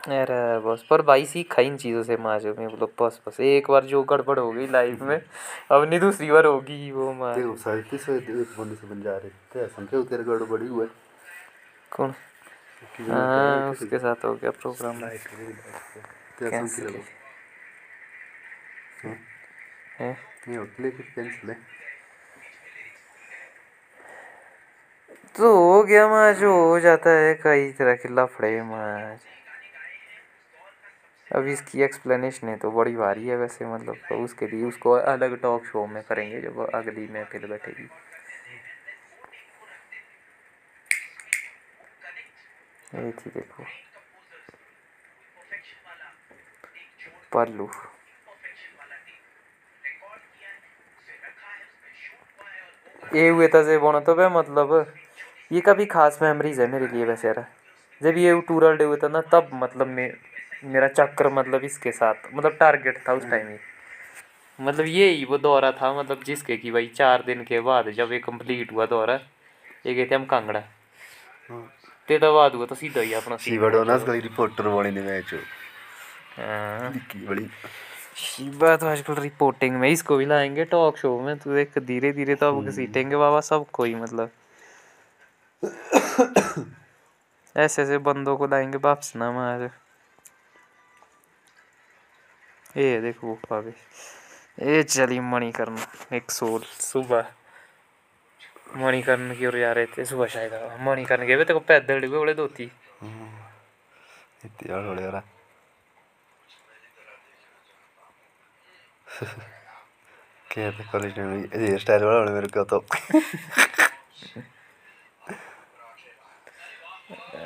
[0.00, 3.84] अरे बस पर भाई सीखा इन चीज़ों से माजो में मतलब बस बस एक बार
[3.84, 8.08] जो गड़बड़ हो गई लाइफ में अब नहीं दूसरी बार होगी वो मार देखो साइंटिस्ट
[8.10, 10.86] एक बंदे से बन जा रहे थे समझे उधर गड़बड़ी हुआ
[11.92, 12.14] कौन
[12.82, 15.00] हाँ उसके साथ हो गया प्रोग्राम
[16.38, 16.48] ते।
[19.98, 20.16] है?
[20.90, 21.56] के कैंसिल है।
[25.36, 29.18] तो हो गया माँ जो हो जाता है कई तरह के लफड़े माँ
[31.32, 35.40] अब इसकी एक्सप्लेनेशन है तो बड़ी भारी है वैसे मतलब तो उसके लिए उसको अलग
[35.42, 37.88] टॉक शो में करेंगे जब अगली में फिर बैठेगी।
[42.94, 43.64] ये थी देखो।
[47.32, 47.68] पल्लू
[53.14, 54.92] ये हुए था से बोना तो वह मतलब
[55.52, 57.44] ये काफ़ी खास मेमोरीज है मेरे लिए वैसे यार।
[58.00, 60.10] जब ये टूरल डे हुआ था ना, तब मतलब मैं,
[60.64, 63.56] मेरा चक्कर मतलब इसके साथ मतलब टारगेट था उस टाइम ही।
[64.58, 68.12] मतलब ये ही वो दौरा था मतलब जिसके कि भाई चार दिन के बाद जब
[68.12, 69.20] ये कंप्लीट हुआ दौरा,
[69.86, 70.62] ये गए थे हम कांगड़ा।
[72.08, 75.34] ते तो बाद हुआ तो सीधा ही अपना सीवाडोनास का रिपोर्टर बने ने मैच
[76.38, 77.46] हाँ की बड़ी
[78.16, 82.34] शिवा तो आजकल रिपोर्टिंग में इसको भी लाएँगे टॉक शो में तो देख धीरे धीरे
[82.34, 84.30] तो अब घसीटेंगे बाबा सबको ही मतलब
[87.56, 89.70] ऐसे ऐसे बंदों को लाएँगे वापस ना मार
[92.76, 93.70] ये देखो वो भाभी
[94.66, 97.26] ये चली मणिकर्ण एक सोल सुबह
[98.76, 102.34] मणिकर्ण की ओर जा रहे थे सुबह शायद मणिकर्ण गए तेरे को पैदल डिगे बड़े
[102.34, 102.64] धोती
[104.44, 105.20] इतनी यार होले यार
[110.50, 112.84] क्या था कॉलेज में ये स्टाइल वाला होने मेरे को तो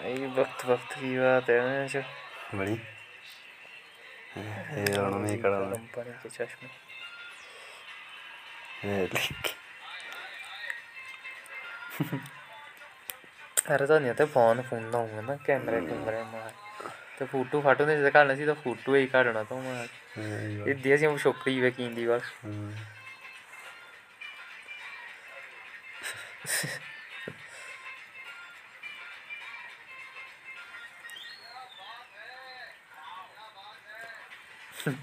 [0.04, 2.00] ये वक्त वक्त की बात है ना जो
[2.54, 2.72] बड़ी
[4.34, 6.68] ये और नहीं करा मैं कंपनी के चश्मे
[8.84, 9.61] ये लिख
[13.70, 16.52] अरे तो नहीं तो फ़ोन फ़ोन तो ना ना कैमरे कॅमेरा मार।
[17.18, 19.86] तो फ़ोटो फाटो नाही काढणं सी तो फ़ोटो ही काढणा तो मार।
[20.18, 22.24] मग એ દેશ એમ છોકરી વે કીંદી बस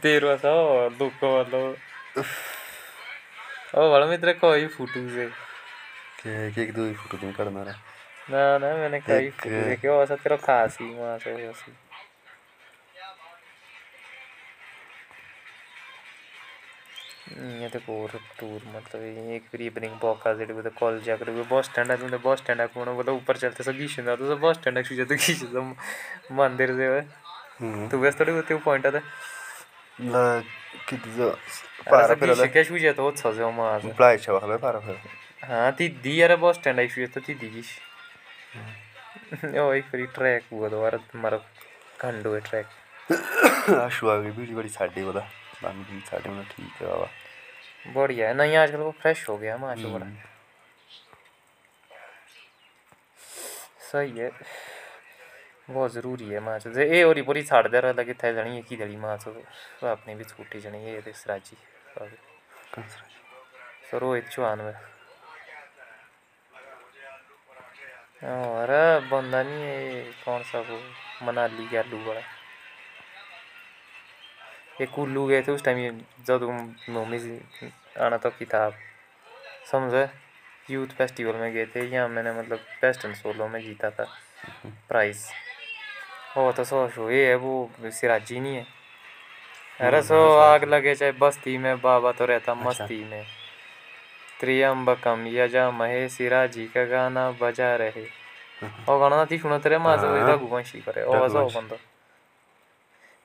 [0.02, 0.54] તેરવા સો
[1.00, 1.62] દુઃખ વાલો
[3.74, 5.26] ओ વાળો मित्र कोई फ़ोटो से।
[6.24, 7.32] कि एक दो फ़ोटो तुम
[8.32, 11.72] ना ना मैंने कई फ़ोटो देखे और सब तेरा खास ही वहाँ से ऐसी।
[17.62, 19.62] ये तो और टूर मतलब ये एक फिर
[20.38, 23.78] जेडे बोलते कॉलेज जाकर वो बस स्टैंड आते बस स्टैंड मतलब बोला ऊपर चलते सब
[24.06, 25.76] जाते सब बस स्टैंड आकर जाते गीशन
[26.40, 26.88] मंदिर से
[27.60, 29.02] हम्म। तू व्यस्त थोड़ी होते पॉइंट आता
[30.02, 30.40] ला
[30.90, 31.30] जो
[31.92, 34.98] पारा से वहाँ से प्लाय छवा खबर पारा फिर।
[35.44, 37.62] हाँ ती दी यार बस स्टैंड आई शूज़ ती दी
[39.60, 41.38] ओ एक फिर ट्रैक हुआ दोबारा तुम्हारा
[42.02, 42.68] खंडो है ट्रैक
[43.76, 45.22] आशु आ गई बीड़ी बड़ी साड़ी बोला
[45.64, 47.08] बामी की साड़ी में ठीक है बाबा।
[47.96, 50.06] बढ़िया है नहीं आजकल वो फ्रेश हो गया माशा बड़ा
[53.92, 54.30] सही है।
[55.70, 58.66] बहुत ज़रूरी है माच जे ए होरी पूरी छाड़ दे रहा लगे थे जनी एक
[58.72, 61.58] ही दड़ी माच वो अपनी भी छूटी जनी ये देश राज़ी
[63.90, 64.74] सो रोहित चौहान में
[68.22, 68.68] और
[69.12, 70.80] बंदा नहीं है ये कौन सा वो
[71.26, 72.22] मनाली का आलू बड़ा
[74.82, 75.92] ये कुल्लू गए थे उस टाइम ये
[76.28, 76.44] जब
[76.90, 77.40] मम्मी से
[78.00, 78.74] आना तो किताब
[79.72, 80.08] समझे?
[80.70, 84.06] यूथ फेस्टिवल में गए थे यहाँ मैंने मतलब बेस्ट एंड सोलो में जीता था
[84.90, 85.26] प्राइज
[86.36, 88.66] हो तो सो शो ये है वो सिराजी नहीं है।
[89.80, 93.26] अरे सो आग लगे चाहे बस्ती में बाबा तो रहता मस्ती में।
[94.40, 98.06] त्रियम्बकम यजा महे सिराजी का गाना बजा रहे।
[98.90, 101.76] और गाना थी सुना तेरे माँ से हाँ। रघुवंशी करे। और वैसा हो। बंदा।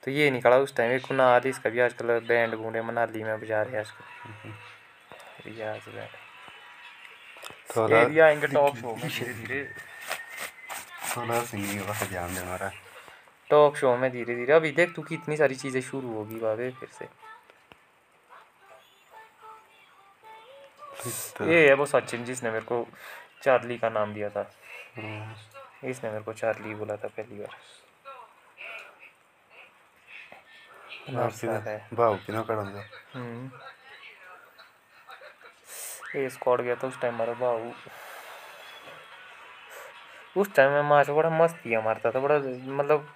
[0.03, 3.63] तो ये निकला उस टाइम एक कुनाल इसका भी आजकल बैंड बूंडे मनाली में बजा
[3.63, 4.53] रहे हैं आजकल।
[5.47, 6.23] रियाज बैंड
[7.77, 9.65] थोड़ा ये भी आएँगे टॉप शो में धीरे धीरे।
[11.17, 12.71] थोड़ा सिंगिंग का ध्यान देना रहा
[13.51, 16.89] टॉक शो में धीरे धीरे। अभी देख तू कितनी सारी चीज़ें शुरू होगी बाबे फिर
[16.99, 17.09] से।
[21.47, 22.87] ये है वो सचिन जिसने मेरे को
[23.43, 24.51] चार्ली का नाम दिया था।
[25.85, 27.57] इसने मेरे को चार्ली बोला था पहली बार।
[33.15, 33.51] हम्म।
[36.17, 37.73] ये स्क्वाड गया था उस टाइम हमारा बाबू
[40.41, 42.39] उस टाइम में माँ से बड़ा मस्ती मारता था बड़ा
[42.75, 43.09] मतलब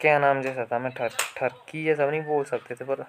[0.00, 3.04] क्या नाम जैसा था मैं ठर ठरकी जैसा नहीं बोल सकते थे पर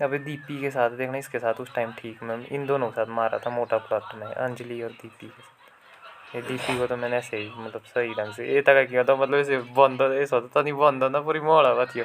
[0.00, 3.12] अभी दीपी के साथ देखना इसके साथ उस टाइम ठीक मैं इन दोनों के साथ
[3.14, 7.16] मारा था मोटा प्लॉट में अंजलि और दीपी के साथ। ये दीपी को तो मैंने
[7.16, 10.48] ऐसे ही मतलब सही ढंग से ये तक किया था मतलब ऐसे बंद ऐसा होता
[10.56, 12.04] था नहीं बंद ना पूरी मोड़ा बात यो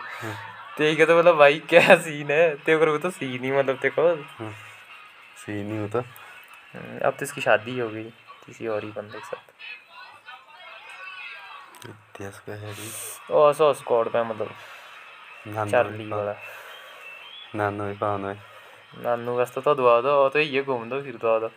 [0.78, 2.56] ते ही तो मतलब भाई क्या सीन है?
[2.56, 7.80] ते को तो सीन ही मतलब देखो। सही नहीं होता। हम्म, अब तो इसकी शादी
[7.80, 8.04] हो गई
[8.45, 9.52] किसी और ही बंदे के साथ।
[11.89, 12.73] इतिहास का है
[13.32, 16.36] और सो स्क्वाड में मतलब चार्ली वाला।
[17.55, 18.35] नानू भी पावन है
[18.97, 21.51] नानू वास्ते तो दुआ दो और तो ये घूम दो फिर दुआ दो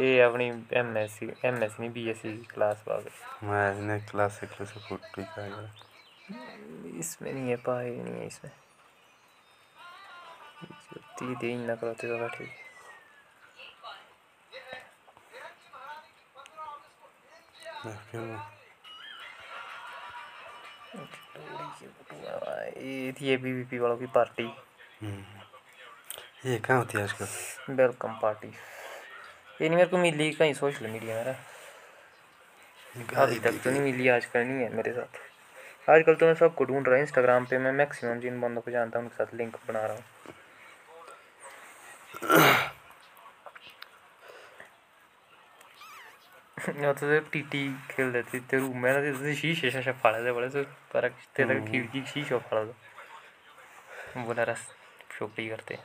[0.00, 3.74] ये अपनी M S C M S C नहीं बी एस सी क्लास वाले मैं
[3.82, 5.46] ने क्लासिक से फ़ोटो का
[6.98, 8.52] इसमें नहीं है पाए नहीं है इसमें
[11.18, 12.50] ती दे ना करते तो ठीक
[22.78, 24.44] ये थी ए बी वी पी वालों की पार्टी
[25.02, 27.26] ये कहाँ होती है आजकल?
[27.74, 31.32] वेलकम पार्टी ये नहीं मेरे को मिली कहीं सोशल मीडिया मेरा।
[33.22, 35.18] अभी तक तो नहीं मिली आजकल नहीं है मेरे साथ।
[35.90, 38.98] आजकल तो मैं सबको ढूंढ रहा हूँ इंस्टाग्राम पे मैं मैक्सिमम जिन बंदों को जानता
[38.98, 40.04] हूँ उनके साथ लिंक बना रहा हूँ।
[46.92, 50.62] तो टीटी खेल रहे थे रूम में ना ते शीशे शाशे फाड़े थे बड़े से
[50.62, 52.72] पर तक खिड़की शीशा फाड़ा था।
[54.24, 54.62] बोला रस।
[55.22, 55.78] छोकरी करते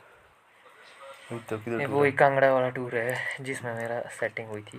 [1.49, 4.77] तो ये वो एक कांगड़ा वाला टूर है जिसमें मेरा सेटिंग हुई थी।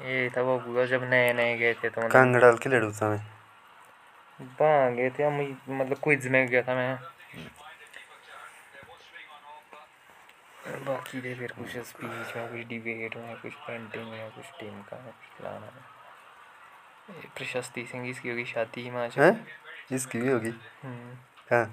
[0.00, 3.22] ये था वो जब नए नए गए थे तो मतलब कांगड़ाल के लड़ू था मैं।
[4.60, 6.98] वहाँ गए थे हम मतलब क्विज में गया था मैं।
[10.84, 14.96] बाकी दे फिर कुछ स्पीच में कुछ डिबेट में कुछ पेंटिंग में कुछ टीम का
[14.98, 15.70] कुछ लाना
[17.36, 19.36] प्रशस्ति सिंह इसकी होगी शादी हिमाचल।
[19.94, 20.54] इसकी भी होगी।
[21.52, 21.66] हाँ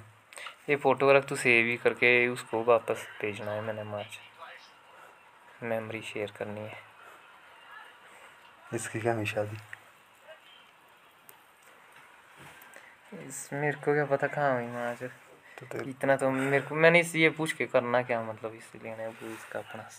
[0.70, 4.20] ये फ़ोटो रख तू सेव ही करके उसको वापस भेजना है मैंने मार्च
[5.64, 6.80] मेमोरी शेयर करनी है।
[8.74, 9.58] इसकी क्या हुई शादी?
[13.28, 15.04] इस मेरे को क्या पता कहाँ हुई मार्च
[15.60, 18.96] तो तो इतना तो मेरे को मैंने इस ये पूछ के करना क्या मतलब इसलिए
[18.98, 19.90] ने वो इसका अपना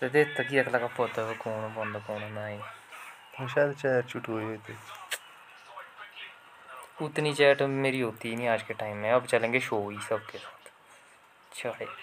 [0.00, 4.28] तो तक ही अगला का पोता है कौन बंद कौन नहीं हाँ, शायद चार चुट
[4.28, 4.74] हुई थी
[7.02, 10.38] उतनी चैट मेरी होती ही नहीं आज के टाइम में। अब चलेंगे शो ही सबके
[10.38, 10.72] साथ।
[11.54, 11.86] चढ़े।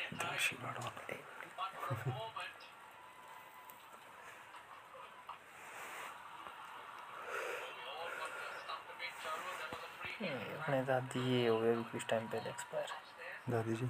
[10.22, 12.88] अपने दादी ये हो अभी कुछ टाइम पहले एक्सपायर
[13.50, 13.90] दादी जी।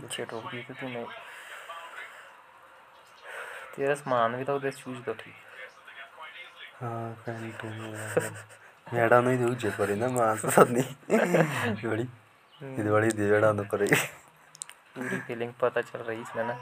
[0.00, 1.06] पीछे ठोक दिए थे तूने
[3.76, 5.34] तेरा सामान भी था उधर चूज़ तो ठीक।
[6.81, 6.91] हाँ
[7.23, 7.87] ಕಂಟಿನ್ಯೂ
[8.87, 10.83] ಮೇಡನು ಇದು ಜಪರಿನ ಮಾಸದ್ನಿ
[11.83, 12.05] ನೋಡಿ
[12.61, 13.89] ಇದು ಒಳ್ಳೆ ಇದು ಬೇಡ ಅಂದ ಪರಿ
[14.97, 16.55] पूरी फीलिंग पता चल रही इसमें ना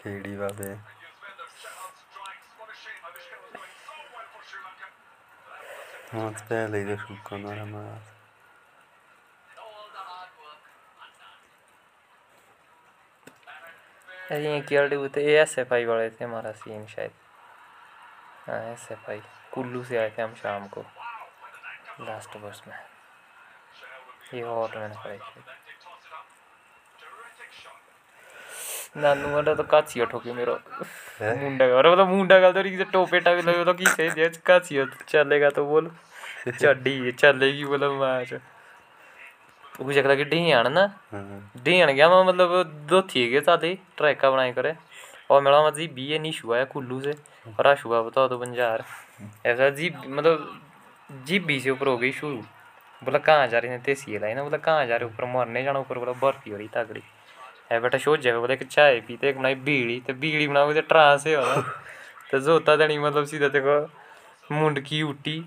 [0.00, 0.70] ಕೇಳಿ ಬಾಬೆ
[6.12, 8.04] Month pele ide šukano ramaz.
[14.30, 17.12] अरे ये केयर ड्यू थे ये एस एफ आई वाले थे हमारा सीन शायद
[18.46, 19.20] हाँ एस एफ आई
[19.52, 20.84] कुल्लू से आए थे हम शाम को
[22.00, 22.74] लास्ट बस में
[24.34, 25.44] ये हॉट मैंने पढ़ाई शायद
[28.96, 30.54] नानू वाला तो काची ठोकी मेरो
[31.22, 34.84] मुंडा और मतलब मुंडा का तो रिक्शा टोपे टापे लगे तो की सही दिया काची
[35.08, 35.90] चलेगा तो बोल
[36.50, 38.34] चढ़ी चलेगी बोला मैच
[39.80, 40.88] ਉਹ ਜਗਲਾ ਕਿ ਢੀਆਣ ਨਾ
[41.64, 42.50] ਢੀਆਣ ਗਿਆ मैं मतलब
[42.88, 43.68] दो थी गए साथे
[43.98, 44.72] ट्रैका बनाए करे
[45.28, 46.64] और मेरा मतलब जी बी एन इशू आया
[47.47, 48.83] और आशु बताओ तो बंजार
[49.45, 50.61] ऐसा जी मतलब
[51.25, 52.37] जी बी से ऊपर हो गई शुरू।
[53.01, 55.79] बोला कहाँ जा रहे हैं तेसी लाई ना बोला कहाँ जा रहे ऊपर मरने जाना
[55.79, 57.01] ऊपर बोला बर्फ़ी हो रही तगड़ी।
[57.71, 60.81] है बेटा शो जाए बोला एक चाय पीते एक बनाई बीड़ी तो बीड़ी बनाओ तो
[60.89, 61.61] ट्रांस हो
[62.31, 63.77] तो जोता देनी मतलब सीधा देखो
[64.51, 65.43] मुंडकी फीलिंग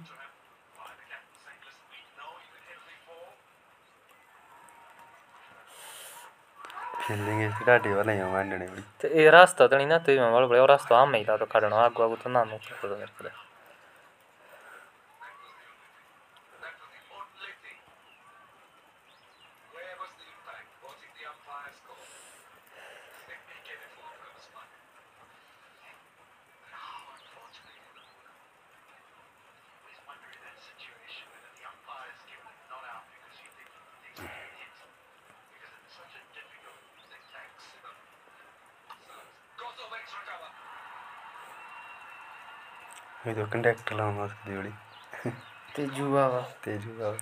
[7.08, 11.46] બિલ્ડિંગ એ દાઢી વાળા અહીંયા માંડણી એ રાસ્તો તણી નતો એમાં વળવળે રાસ્તો આમ તો
[11.48, 12.96] કાઢણો આગુ આગુ તો ના મૂકતો
[43.28, 44.70] तो कंडक्टर ಅವನು ಹಾಕಿದ್ವಿ जोड़ी
[45.74, 47.18] तेजू बाबा तेजू बाबा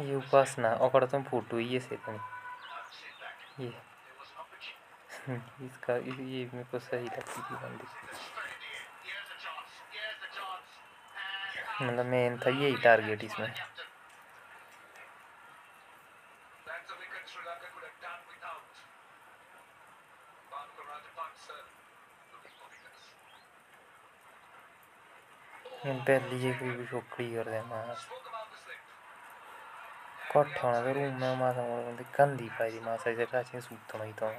[0.00, 2.16] ये उपासना और तुम फ़ोटो ये से तुम
[3.60, 3.72] ये
[5.66, 7.86] इसका ये मेरे को सही लगती थी बंदी
[11.82, 13.48] मतलब मेन था यही टारगेट इसमें
[25.84, 28.06] पहली ये कोई छोकरी कर मास
[30.32, 31.64] कोठे होना तो रूम में मासा
[32.16, 34.30] गंदी पाई दी मासा इसे राची सूतना ही तो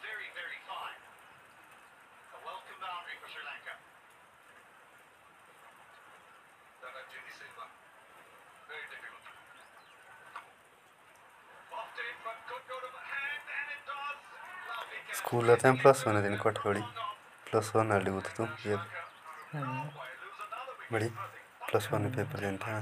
[0.00, 0.59] very, very
[3.30, 3.74] Sri Lanka.
[6.82, 7.64] Dada Jenny Silva.
[8.68, 9.24] Very difficult.
[11.80, 14.20] Off it, but good go to hand, and it does.
[14.70, 15.18] Lovely catch.
[15.22, 16.84] School latte and plus one, I think, quite early.
[17.50, 18.48] Plus one, I'll do it too.
[18.64, 18.84] Yeah.
[20.92, 21.08] बड़ी
[21.70, 22.74] plus one paper देना था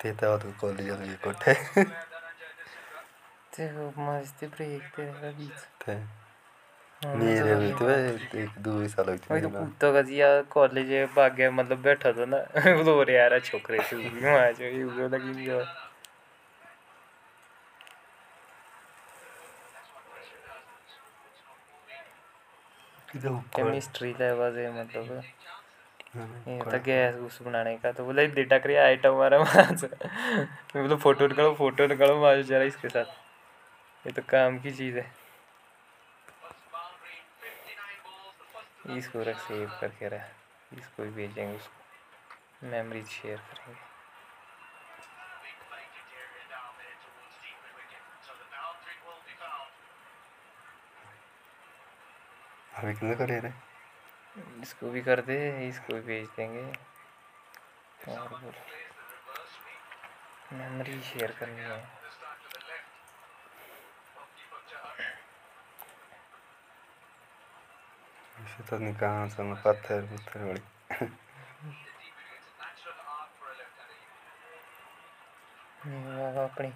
[0.00, 1.54] तेता तो college ये कोठे
[3.52, 3.62] ते
[3.96, 5.94] मस्ती break तेरा बीच ते
[7.02, 7.86] तो
[8.38, 10.90] एक दो ही साल होती वही तो कुत्ता का जिया कॉलेज
[11.36, 12.38] गया मतलब बैठा था ना।
[13.10, 15.64] यार छोकरे से वहाँ जो ये लगी जो
[23.56, 25.22] केमिस्ट्री लेवल है मतलब।
[26.48, 30.96] ये था गैस बनाने का तो बोला डेटा करिए आइटम हमारा वहाँ से मैं बोला
[30.96, 35.19] फ़ोटो निकालो फ़ोटो निकालो मारो जरा इसके साथ। ये तो काम की चीज़ है।
[38.88, 43.78] इसको रख सेव करके रहा इसको भी भेजेंगे उसको। मेमोरी शेयर करेंगे.
[52.74, 53.52] अभी कितने करे रहे
[54.62, 56.66] इसको भी कर दे इसको भी भेज देंगे।
[58.08, 58.52] और
[60.52, 61.99] मेमोरी शेयर करनी है।
[68.42, 69.28] इसे तो निकाल
[69.64, 70.60] पत्थर पत्थर बड़ी।
[76.44, 76.72] अपनी।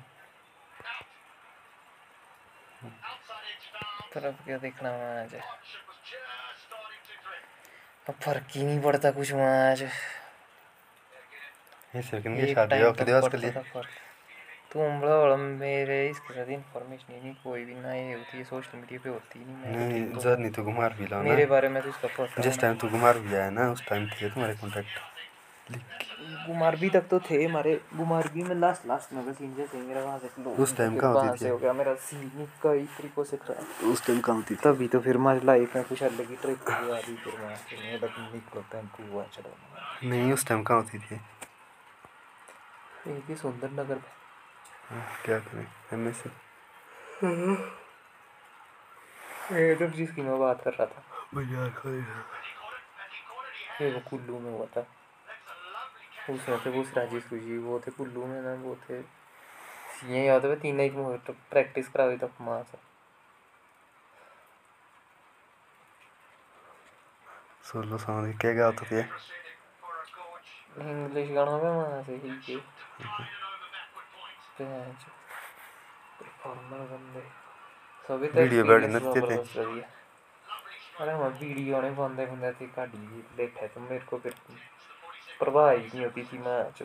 [4.14, 5.34] तरफ़ क्या देखना वहाँ आज
[8.22, 9.90] फ़र्क ही नहीं पड़ता कुछ वहाँ आज ये
[12.02, 12.84] सेकंड की शादी है
[13.38, 13.50] लिए।
[14.74, 18.44] तू बड़ा बड़ा मेरे इसके साथ इन्फॉर्मेशन ही नहीं कोई भी ना ये होती है
[18.44, 21.22] सोशल मीडिया पे होती ही नहीं मैं नहीं तो- जर नहीं तो घुमार भी लाओ
[21.22, 24.06] मेरे बारे में तो इसका पता जिस टाइम तू घुमार भी आया ना उस टाइम
[24.12, 25.02] थे तुम्हारे कॉन्टेक्ट
[26.46, 30.18] गुमारबी तक तो थे हमारे गुमारबी में लास्ट लास्ट में बस इंजन से मेरा वहाँ
[30.18, 31.48] से उस फिर कहाँ होती थी?
[31.48, 35.16] हो गया मेरा सीन कई तरीकों से खराब। उस टाइम कहाँ होती तभी तो फिर
[35.16, 38.18] हमारी लाइफ में कुछ अलग ही ट्रिप हुई आ रही फिर वहाँ से मैं तक
[38.34, 41.20] निकलो टेंपू हुआ चढ़ा नहीं उस टाइम कहाँ होती थी?
[43.08, 44.12] एक ही सुंदर नगर में
[45.24, 45.66] क्या करें?
[45.92, 46.22] एम एस
[49.52, 51.02] ये तो जिसकी मैं बात कर रहा था।
[51.34, 51.86] बाज़ार
[53.80, 54.86] ये वो कुल्लू में हुआ था।
[56.30, 58.98] उसमें थे वो राजेश जी वो थे कुल्लू में ना वो थे।
[60.24, 60.94] याद है तीन एक
[61.50, 62.78] प्रैक्टिस करा हुई था वहाँ से।
[67.64, 68.98] सोलो सॉन्ग क्या गा होता था
[70.82, 72.60] इंग्लिश गानों में वहाँ से ही।
[74.60, 74.92] के
[76.20, 77.44] परफॉर्मर बंदे।
[78.08, 79.82] सभी तो experience बैठ नचते थे। है।
[81.00, 82.98] अरे हम वीडियो ने बंदे बंदे थी काटी
[83.38, 84.34] लेटे तो मेरे को फिर
[85.40, 86.84] परवाह ही नहीं होती थी मैं जो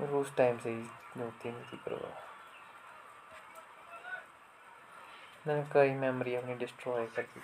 [0.00, 0.82] मेरे को उस टाइम से ही
[1.20, 2.24] होती नहीं थी परवाह।
[5.46, 7.40] मैंने कई मेमोरी अपनी डिस्ट्रॉय कर दी।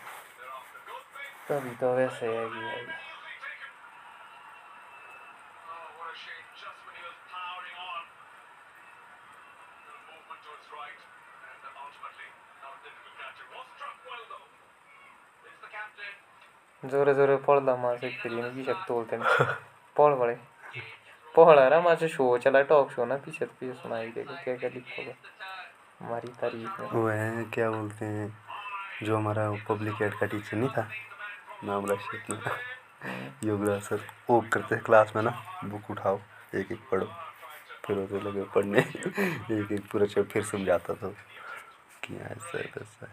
[1.49, 3.14] तभी तो वैसे है कि भाई।
[16.85, 19.47] जोरे जोरे पढ़दा माँ से फिर नहीं की शक तोलते नहीं
[19.97, 20.35] पढ़ पड़े
[21.35, 24.71] पढ़ रहा माँ से शो चला टॉक शो ना पीछे पीछे सुनाई देगा क्या क्या
[24.75, 25.15] लिखोगे
[26.01, 28.29] हमारी तारीफ़ में वो है क्या बोलते हैं
[29.03, 30.87] जो हमारा पब्लिक एड का टीचर नहीं था
[31.65, 35.31] नाम रशिद में योगराज सर वो करते क्लास में ना
[35.65, 36.19] बुक उठाओ
[36.55, 37.07] एक एक पढ़ो
[37.85, 41.09] फिर उसे लगे पढ़ने एक एक पूरा चैप्टर फिर समझाता था
[42.05, 43.13] कि ऐसा वैसा है।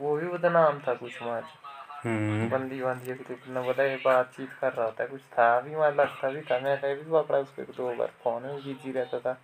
[0.00, 3.82] वो भी पता नाम था कुछ माँ से हम्म, बंदी बंदी एक तो न पता
[3.82, 7.38] ये बातचीत कर रहा था कुछ था भी वहाँ लगता भी था। मैं भी पकड़ा
[7.38, 9.36] उसको दो बार फ़ोन में बिज़ी रहता था।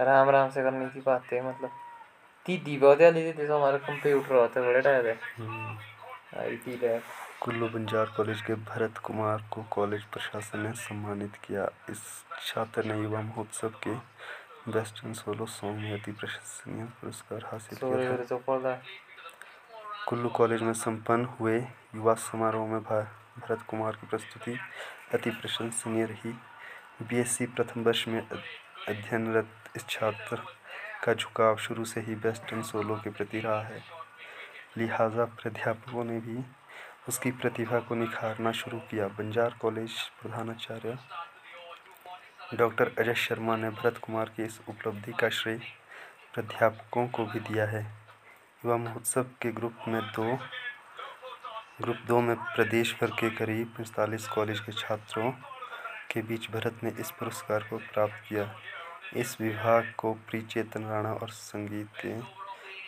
[0.00, 1.70] आराम आराम से करनी थी बातें मतलब।
[2.46, 5.76] दीदी बहुत वाली थी तो हमारा कंप्यूटर होता बड़े टाइम है हम्म।
[6.40, 7.02] आई थी लैब
[7.42, 12.02] कुल्लू बंजार कॉलेज के भरत कुमार को कॉलेज प्रशासन ने सम्मानित किया। इस
[12.46, 13.94] छात्र ने युवा महोत्सव के
[14.70, 18.78] वेस्टर्न सोलो सॉन्ग में अति प्रशंसनीय पुरस्कार हासिल किया
[20.08, 21.60] कुल्लू कॉलेज में संपन्न हुए
[21.94, 24.58] युवा समारोह में भा- भरत कुमार की प्रस्तुति,
[25.14, 26.32] अति प्रशंसनीय रही।
[27.02, 28.28] बीएससी प्रथम वर्ष में
[28.88, 30.42] अध्ययनरत इस छात्र
[31.04, 33.82] का झुकाव शुरू से ही वेस्टर्न सोलो के प्रति रहा है।
[34.76, 36.44] लिहाजा प्राध्यापकों ने भी
[37.08, 39.92] उसकी प्रतिभा को निखारना शुरू किया। बंजार कॉलेज
[40.22, 40.98] प्रधानाचार्य
[42.54, 45.58] डॉक्टर अजय शर्मा ने भरत कुमार की इस उपलब्धि का श्रेय
[46.34, 47.97] प्राध्यापकों को भी दिया है।
[48.64, 50.24] युवा महोत्सव के ग्रुप में दो,
[51.80, 55.30] ग्रुप दो में प्रदेश भर के करीब पैंतालीस कॉलेज के छात्रों
[56.10, 58.50] के बीच भरत ने इस पुरस्कार को प्राप्त किया।
[59.16, 62.18] इस विभाग को प्री चेतन राणा और संगीत के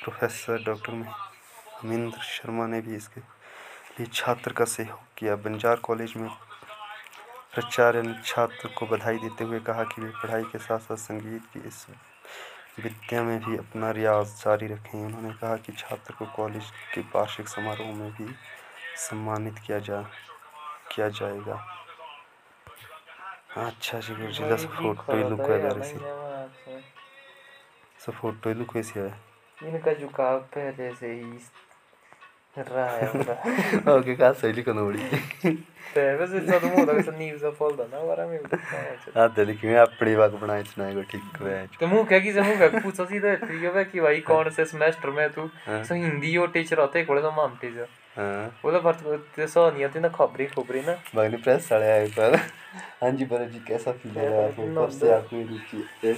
[0.03, 6.29] प्रोफेसर डॉक्टर महेंद्र शर्मा ने भी इसके लिए छात्र का सहयोग किया। बंजार कॉलेज में
[7.55, 11.43] प्राचार्य ने छात्र को बधाई देते हुए कहा कि वे पढ़ाई के साथ साथ संगीत
[11.53, 11.87] की इस
[12.81, 17.49] विद्या में भी अपना रियाज जारी रखें। उन्होंने कहा कि छात्र को कॉलेज के वार्षिक
[17.49, 18.26] समारोह में भी
[18.97, 20.01] सम्मानित किया जा
[20.93, 21.57] किया जाएगा।
[23.57, 25.99] अच्छा जी गुरु जी दस फ़ोटो तो लुक है रही सी।
[28.01, 29.20] सब फ़ोटो ही लुक सी है?
[29.59, 31.39] इनका झुकाव पहले से ही है
[32.59, 34.98] ओके का सही लिखो बड़ी
[35.94, 38.38] पहले से तो मुँह तक से नीव से फॉल ना वारा में
[39.16, 42.32] हाँ दिल कि मैं अपनी बात बनाई सुनाई को ठीक है तो मुँह क्या की
[42.32, 45.94] से मुँह क्या पूछो सीधा प्रियो है कि भाई कौन से सेमेस्टर में तू। सो
[45.94, 47.86] हिंदी और टीचर होते कोले तो माम टीचर
[48.16, 52.07] हाँ बोला भरत ते सो नहीं आती ना खबरी खबरी ना बागली प्रेस साढ़े आए
[52.18, 52.36] पर
[53.03, 56.14] हाँ जी पर जी कैसा फील हो रहा है आपको कब से आपकी रुचि है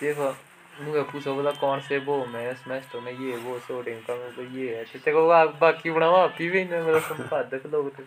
[0.00, 0.34] देखो
[0.80, 4.48] मुझे पूछो बोला कौन से वो में सेमेस्टर में ये वो सोडियम का मैं बोला,
[4.58, 5.26] ये है। तो तेरे को
[5.60, 8.02] बाकी बनावा ही भी नहीं मेरा संपादक लोग थे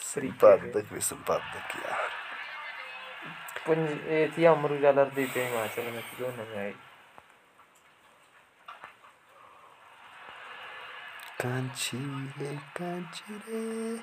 [0.00, 2.08] संपादक भी संपादक यार।
[3.66, 6.72] पंज ये थी अमर उजाला और दिव्य हिमाचल में दोनों में आई
[11.40, 11.98] कांची
[12.38, 13.96] रे कांची रे।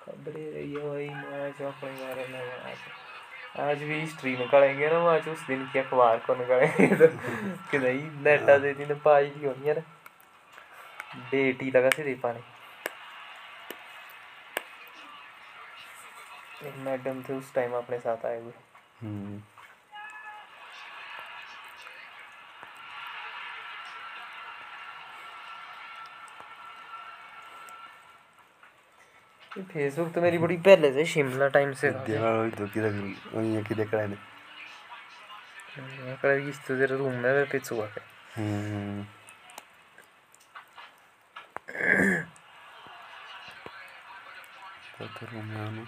[0.00, 2.82] खबरें रही है भाई मैच अपने बारे में आज।
[3.60, 7.06] आज भी हिस्ट्री निकालेंगे ना आज उस दिन की अखबार को निकालेंगे तो
[7.70, 9.70] कि नहीं नेटा दे दिन पाई दी होनी
[11.62, 12.40] ही लगा से दे पाने
[16.84, 18.52] मैडम थे उस टाइम अपने साथ आए हुए
[29.54, 32.94] फेसबुक तो मेरी बड़ी पहले से शिमला टाइम से देवाल तो किधर
[33.38, 34.16] ये किधर करा ने।
[35.76, 38.02] करा की तो तेरे रूम में वे पिच हुआ है।
[38.36, 39.04] हम्म।
[44.98, 45.84] तो तो रूम में आने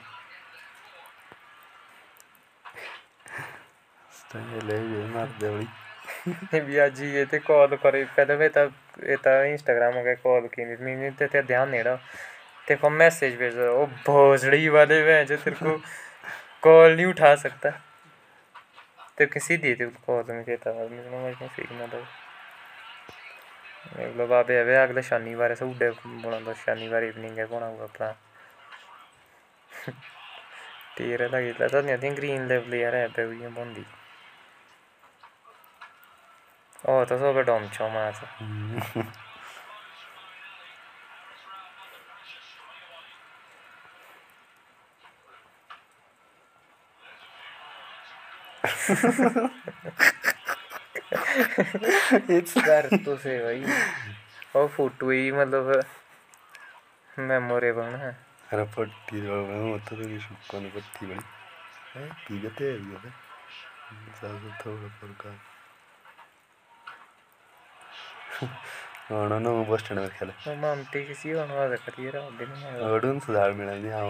[4.18, 8.72] स्टाइल है ये मार दे वही भी आज ये तो कॉल करे पहले मैं तब
[9.08, 11.98] ये तो इंस्टाग्राम के कॉल की। नहीं ते तो ध्यान नहीं रहा।
[12.68, 15.76] ते को मैसेज भेज ओ भोसड़ी वाले वे जो तेरे को
[16.62, 17.70] कॉल नहीं उठा सकता।
[19.18, 21.98] ते किसी दी थी कॉल में कहता था मैं समझ नहीं सीखना था
[24.02, 28.12] एगलो बाबे, अबे, अगले शनिवार से उड़े बोला तो शनिवार इवनिंग है कोना हुआ
[30.96, 33.84] तेरे लगी था नहीं थी ग्रीन लेवल यार है पे हुई बंदी।
[36.88, 37.84] ओ तो सब डोम छो
[52.58, 53.62] कर तो से भाई।
[54.56, 55.84] और फ़ोटो ही मतलब
[57.18, 58.10] मेमोरेबल है।
[58.52, 61.20] अरे पट्टी जो मैं होता तो किसी को नहीं पट्टी बड़ी
[61.94, 62.08] है?
[62.28, 62.78] की कहते हैं ये
[64.20, 65.26] ज़्यादा थोड़ा फ़र्क
[69.10, 72.70] है ना ना बस स्टैंड में खेले। मामटी किसी और वादा करिए रहा दिन में।
[72.94, 74.00] अडून सुधार मिळा नाही हा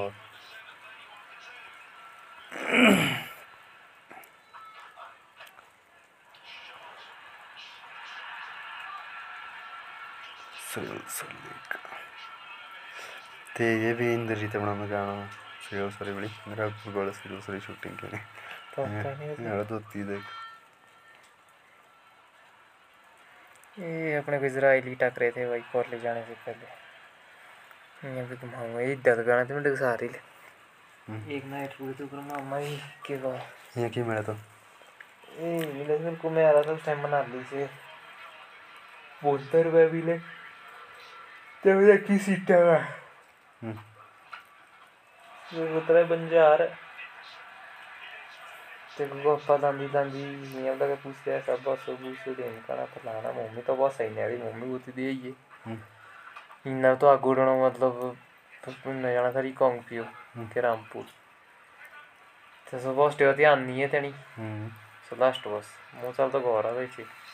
[13.56, 14.06] ते ये भी
[14.74, 14.88] में
[16.12, 18.18] बड़ी मेरा गोल सीरियल सारी शूटिंग की
[18.72, 20.24] पता नहीं मेरा तो ती देख
[23.78, 26.66] ये अपने को इसराइली टकरे थे भाई कॉलेज जाने से पहले
[28.10, 32.20] ये भी घुमाऊँगा ये इद्दत गाना तो मैं सारी ले एक नाइट रुके तो कर
[32.24, 36.62] मामा ही के बाद यहाँ की मिला तो ए मिले मेरे को मैं आ रहा
[36.62, 37.66] था उस टाइम मनाली से
[39.22, 40.18] बोलते रुपए भी ले
[41.66, 42.78] तो मुझे की सीट है
[43.62, 43.78] हम्म।
[45.52, 46.62] को बंजार
[48.98, 52.84] ते को गप्पा दांदी दांदी नियम लगे पूछते हैं सब बस बूस देन का ना
[52.94, 57.54] फलाना मम्मी तो बहुत सही नहीं मम्मी होती दे ये। हम्म। इन्ना तो आगू उड़ना
[57.66, 58.16] मतलब
[58.86, 60.04] न जाना सारी कॉन्ग पियो
[60.54, 61.04] के रामपुर।
[62.66, 64.70] ते सो बस ध्यान नहीं है तेनी हम्म।
[65.08, 67.25] Så लास्ट बस। मुँह चल तो गौरा गई थी मैं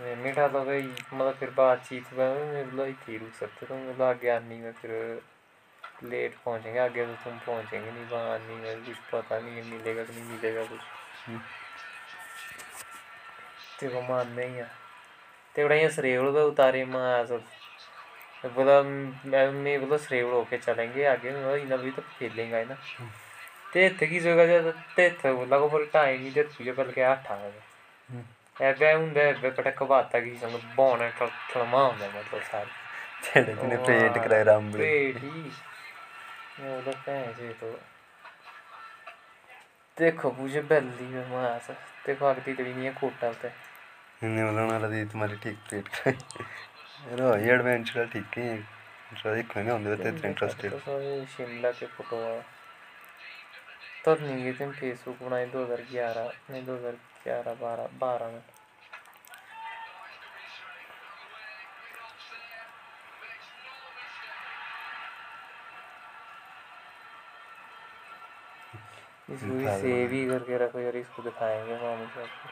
[0.00, 4.08] मीठा तो गई मतलब फिर बातचीत में मैं बोला ही रुक सकते तो मैं बोला
[4.10, 4.90] आगे आनी में फिर
[6.04, 10.04] लेट पहुँचेंगे आगे तो तुम पहुँचेंगे नहीं वहाँ आनी में कुछ पता नहीं है मिलेगा
[10.04, 10.80] कि नहीं मिलेगा कुछ।
[13.80, 14.68] तेरे को मानना ही है।
[15.54, 17.44] तेवढा यहाँ श्रेवड़ पे उतारे माँ सब।
[18.44, 22.56] मैं बोला मैं मैं बोला श्रेवड़ होके चलेंगे आगे मैं बोला इन्हें भी तो खेलेंगे
[22.56, 22.76] है ना।
[23.72, 27.30] ते इत्थे की जगह ते इत्थे बोला को पर टाइम ही दे तुझे बल्कि आठ
[27.32, 27.62] आ गए
[36.56, 36.94] मतलब
[37.40, 37.80] ही तो
[39.98, 41.70] देखो मुझे बल्ली में मास
[42.06, 42.26] देखो
[42.72, 43.54] नहीं है कोटा होता है
[44.22, 45.58] ना तुम्हारी ठीक
[47.12, 48.66] रो ये एडवेंचर ठीक है
[49.42, 52.42] कोई होंगे तो इंटरेस्टेड तो सारे शिमला के फ़ोटो
[54.14, 55.46] नहीं फेसबुक बनाए
[56.50, 56.66] नहीं
[57.24, 58.42] ग्यारह बारह बारह में
[69.30, 72.48] इसको भी सेव ही करके रखो यार इसको दिखाएँगे मामू साहब को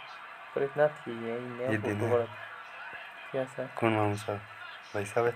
[0.55, 1.37] पर इतना थी है
[1.73, 2.25] ये फ़ोटो है। बड़ा
[3.33, 4.41] कैसा कौन मामू साहब
[4.95, 5.33] भाई साहब है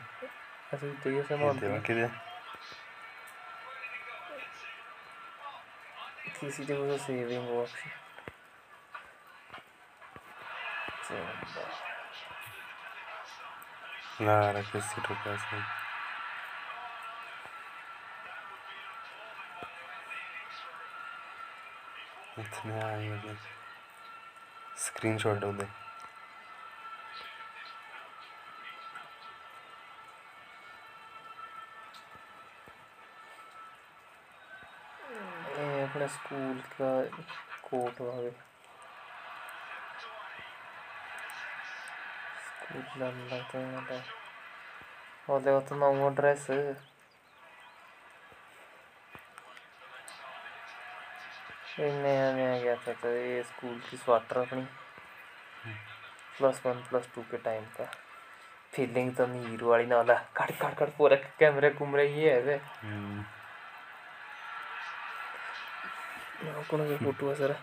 [0.73, 2.09] अच्छा तो ये सब देवा के लिए
[6.41, 7.49] किसी को सेविंग
[14.21, 14.81] ना रखे
[22.39, 23.37] इतने आए मुझे
[24.87, 25.69] स्क्रीन शॉट हो गए
[35.85, 36.91] अपने स्कूल का
[37.69, 38.31] कोट वाले।
[45.29, 46.47] वो देखो तो ना वो ड्रेस
[51.79, 54.63] नया नया गया था तो ये स्कूल की स्वाटर अपनी
[56.39, 57.91] प्लस वन प्लस टू के टाइम का
[58.73, 62.41] फीलिंग तो नहीं हीरो वाली ना वाला कट कट कट पूरा कैमरे घूम रही है
[62.43, 62.59] वे
[66.65, 67.57] कौन सा फ़ोटो है सर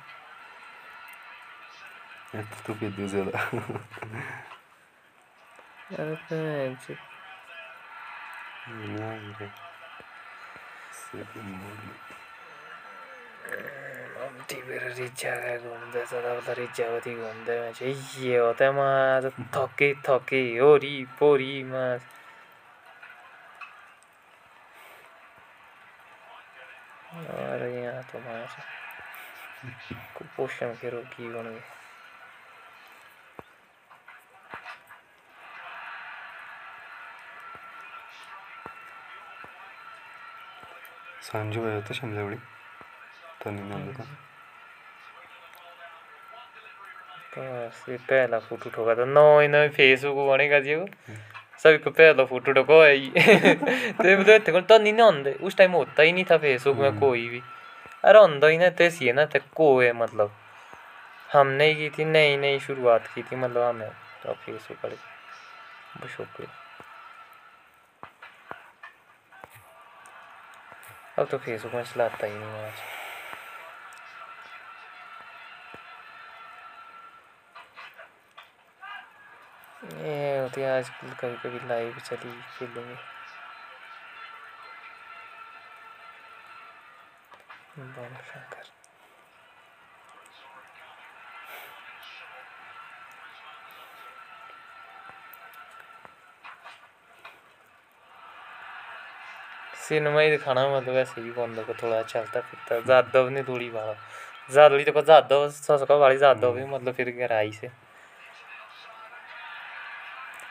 [2.65, 4.52] तू भेजो ज़्यादा
[5.93, 6.93] अरे भैन चो।
[14.49, 17.91] टिपेर रिजा गए घुम्दै सदाबदा रिजावती घुम्दै मान्छे
[18.23, 18.87] ये हो त मा
[19.55, 21.85] थके थके होरी पोरी मा
[27.11, 28.55] अरे यहाँ तो माछ
[30.17, 31.61] कुपोषण के रोगी बन गए
[41.23, 42.37] सांजू भाई होता शिमला बड़ी
[47.33, 48.95] तो बस पहला फ़ोटो ठोका.
[48.95, 50.85] था नौ नौ फेसबुक बनेगा जी वो
[51.63, 52.97] सभी को पहला फ़ोटो ठोका है
[53.91, 56.99] तो मतलब इतने तो नहीं ना होंगे उस टाइम होता ही नहीं था फेसबुक में
[56.99, 57.41] कोई भी.
[58.03, 60.31] अरे होंदा ही ना तो सी है ना तो को है मतलब.
[61.33, 63.89] हमने ही की थी नई नई शुरुआत की थी मतलब हमें.
[64.23, 64.97] तो फेसबुक वाले.
[66.03, 66.62] बशोक
[71.23, 72.79] अब तो फेसबुक में चलाता ही नहीं आज
[80.01, 82.95] ये होती है आजकल कभी कभी लाइव चली खेलेंगे
[87.77, 88.82] बम शंकर
[99.93, 103.93] सिनेमा ही दिखाना मतलब ऐसे ही बंद को थोड़ा चलता फिरता भी नहीं थोड़ी वाला
[104.51, 107.67] ज़्यादा भी देखो ज़्यादा ससका वाली ज़्यादा भी मतलब फिर गहराई से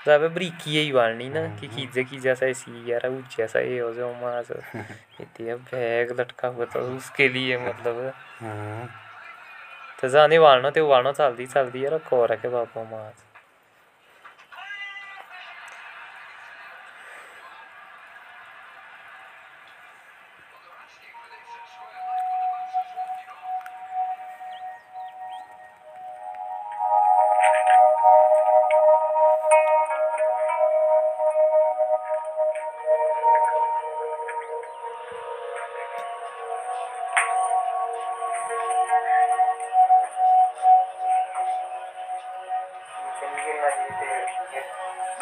[0.05, 3.93] ज़्यादा बरीकी ही वालनी ना कि खींचे की जैसा ऐसी यार वो जैसा ये हो
[3.95, 4.51] जाओ मास
[5.21, 8.01] इतनी बैग लटका हुआ तो उसके लिए मतलब
[8.41, 8.89] हाँ
[10.01, 13.25] तो जाने वालना तो वालना चलती चलती यार कोर है के बाबा मास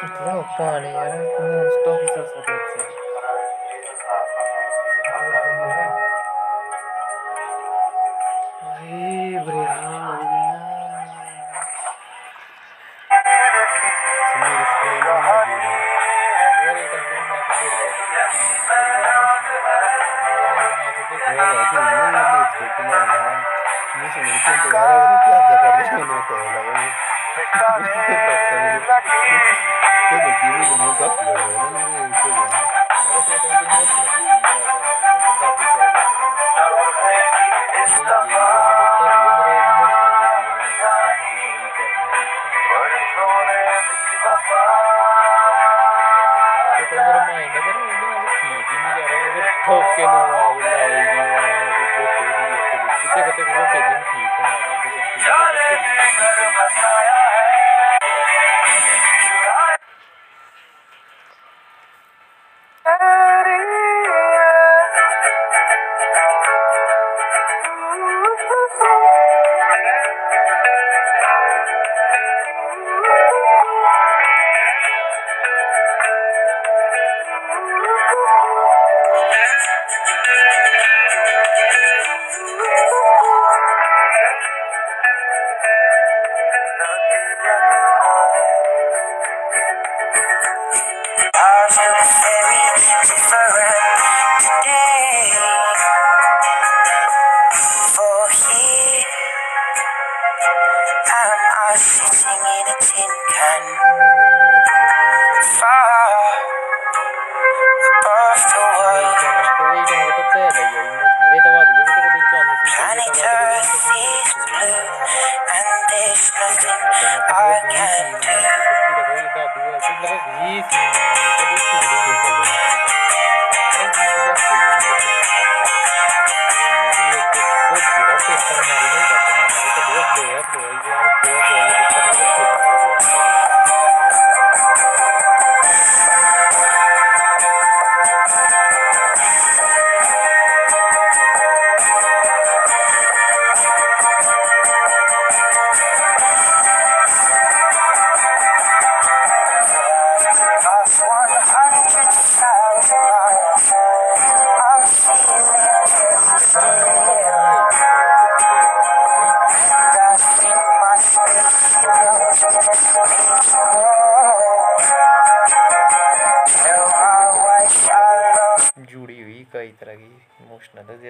[0.02, 0.88] It's a funny.
[0.88, 1.70] I don't know.
[1.82, 2.99] Stop yourself for that.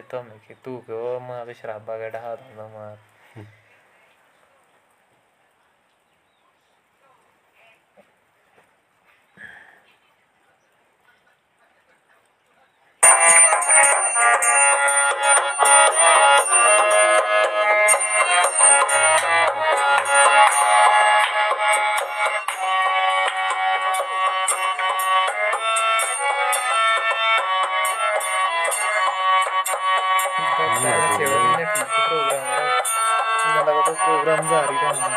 [0.00, 2.98] Emotional जे तो हमें कि तू क्यों मैं अभी शराबा के हाथ दूँगा मार
[34.50, 35.09] प्रोग्राम जारी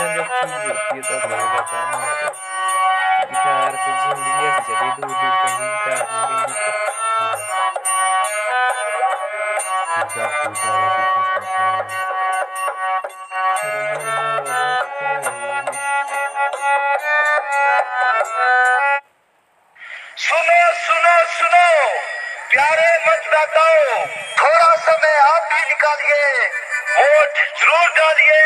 [0.00, 1.14] ना जब चीज़ होती है तो
[1.52, 2.08] जाता है
[3.30, 6.30] गिटार ज़िंदगी ऐसी चली दूर दूर में कहीं गिटार
[20.20, 21.68] सुनो सुनो सुनो।
[22.50, 24.06] प्यारे मतदाताओं,
[24.40, 26.24] थोड़ा समय आप भी निकालिए,
[26.96, 28.42] वोट ज़रूर डालिए।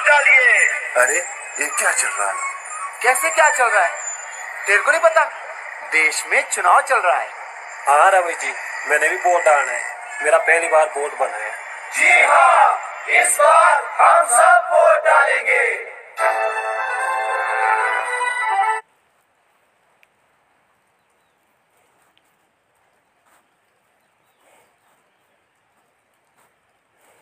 [0.00, 0.66] मार डालिए।
[1.02, 1.18] अरे
[1.60, 2.34] ये क्या चल रहा है?
[3.02, 3.90] कैसे क्या चल रहा है?
[4.66, 5.24] तेरे को नहीं पता?
[5.92, 7.28] देश में चुनाव चल रहा है।
[7.88, 8.52] हाँ रवि जी
[8.88, 11.50] मैंने भी वोट डालना है। मेरा पहली बार वोट बना है।
[11.94, 12.78] जी हाँ
[13.20, 15.68] इस बार हम सब वोट डालेंगे।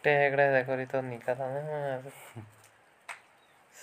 [0.04, 2.57] टेकड़ा देखो रही तो निकाला ना।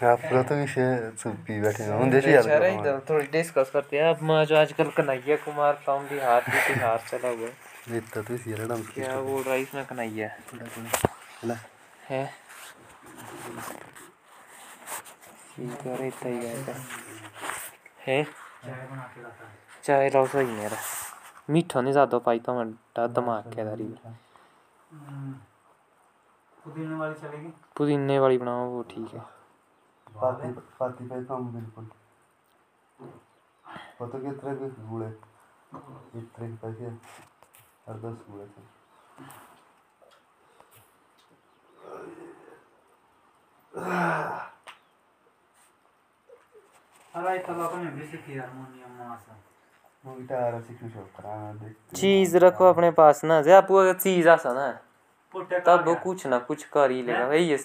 [0.00, 4.22] है तो विषय चुप्पी बैठे हैं। हम देशी याद करो थोड़ी डिस्कस करते हैं। अब
[4.22, 8.52] मैं जो आजकल कन्हैया कुमार टॉम बिहार के बिहार चला हुआ है। इतना तो इसी
[8.52, 9.60] क्या बोल रहा है?
[9.62, 10.28] इसमें कन्हैया
[11.46, 11.54] ना
[12.08, 12.24] है?
[15.56, 16.54] ठीक है इतना ही है।
[18.06, 18.22] है?
[18.24, 19.48] चाय बना के लाता
[19.84, 20.76] चाय लाओ सही मेरा।
[21.50, 22.66] मीठा नहीं ज़्यादा पाई तो मैं
[23.12, 23.84] दिमाग के दारी
[24.92, 25.32] हम्म,
[26.64, 27.52] पुदीने वाली चलेगी?
[27.76, 29.22] पुदीने वाली बनाओ वो ठीक है।
[30.16, 31.84] पे कम बिल्कुल।
[34.00, 35.08] पता कितने के गुड़े
[36.18, 36.84] इतने के पैसे
[37.88, 38.62] हर दस गुड़े थे।
[51.96, 54.68] चीज़ रखो अपने पास ना जे आपको अगर चीज़ आसा ना
[55.66, 57.58] तब वो कुछ ना कुछ कर ही लेगा। वही ये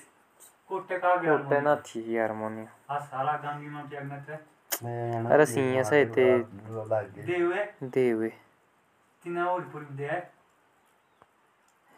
[0.69, 4.37] कोटे का गया कोटे ना थी हारमोनियम आ सारा गांधी में क्या थे
[4.83, 8.29] मैं अरे सिंह से ते लग गए दे हुए दे हुए
[9.23, 10.19] तीन और पूरी दे है?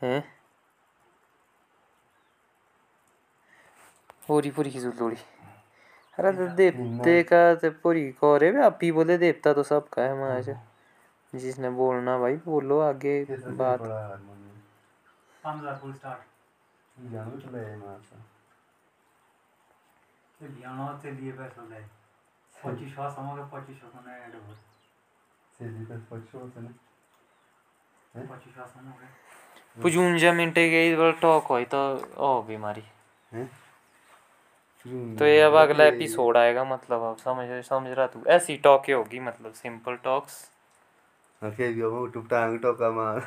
[0.02, 0.24] हैं
[4.28, 5.18] पूरी पूरी की लोड़ी
[6.18, 10.20] अरे तो देवते का तो पूरी कौरे भी आप ही बोले देवता तो सबका है
[10.20, 10.50] महाराज
[11.36, 13.80] जिसने बोलना भाई बोलो आगे बात.
[15.82, 16.22] फुल स्टार्ट
[20.42, 21.80] जानू चले माँ से लियानो लिए पैसा ले
[22.66, 24.54] पच्चीस सौ समझ पच्चीस सौ को ऐड हो
[25.54, 26.70] सीधी पे पछो होते ने
[28.28, 31.80] पच्चीस सौ समझ पुजूंजा मिनटे गई बार टॉक हुई तो
[32.18, 32.84] ओ बीमारी।
[35.18, 39.20] तो ये अब अगला एपिसोड आएगा मतलब अब समझ समझ रहा तू। ऐसी टॉक होगी
[39.20, 40.52] मतलब सिंपल टॉक्स
[41.44, 43.20] ओके भी वो टुक मार।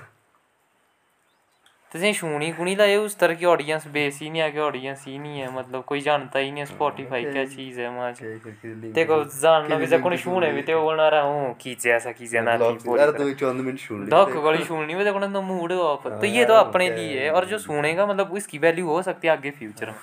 [1.93, 5.17] तुसें छूनी कुनी लाए उस तरह की ऑडियंस बेस ही नहीं है कि ऑडियंस ही
[5.19, 9.77] नहीं है मतलब कोई जानता ही नहीं है स्पॉटिफाई क्या चीज़ है लिंक देखो जानना
[9.77, 13.11] भी कोणी छूने भी ते बोलना रहा हूँ कीचे ऐसा कीचे ना थी बोली यार
[13.11, 16.45] तरह। दो मिनट सुन ली। ढक गली सुननी में देखो तो मूड ऑफ़ तो ये
[16.45, 19.87] तो अपने लिए है और जो सुनेगा मतलब इसकी वैल्यू हो सकती है आगे फ्यूचर
[19.87, 19.95] में।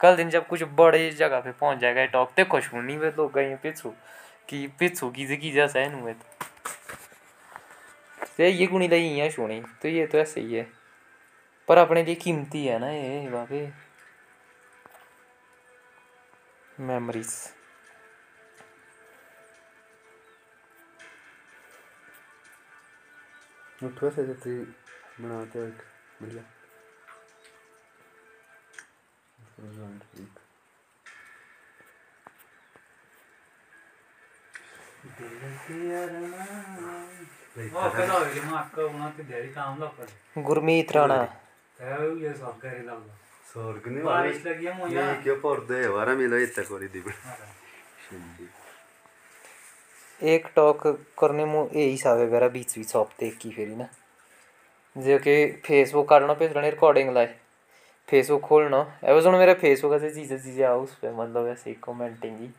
[0.00, 3.32] कल दिन जब कुछ बड़े जगह पे पहुँच जाएगा टॉप ते खुश नहीं वे लोग
[3.34, 3.88] गए पिछू
[4.48, 6.26] कि पिछू की की जैसा है नुए तो।
[8.44, 10.66] ये गुणी लगी यहाँ सुनी तो ये तो ऐसे ही है।
[11.70, 13.58] पर अपने लिए कीमती है ना ये बाबे।
[16.80, 17.34] मेमोरीज
[23.84, 24.54] उठवा से जैसे
[25.20, 25.82] बनाते हो एक
[26.22, 26.42] बढ़िया।
[40.34, 41.20] ते गुरमीत राणा।
[50.20, 50.86] एक टॉक
[51.18, 53.88] करने मु यही हिसाब है बीच बीच एक की फेरी ना।
[54.96, 57.34] जो कि फेसबुक काटना पे रहने रिकॉर्डिंग लाए
[58.08, 62.50] फेसबुक खोलना अब सुन मेरा फेसबुक ऐसे चीज़ें चीज़ें आओ उस मतलब ऐसे कमेंटिंग ही।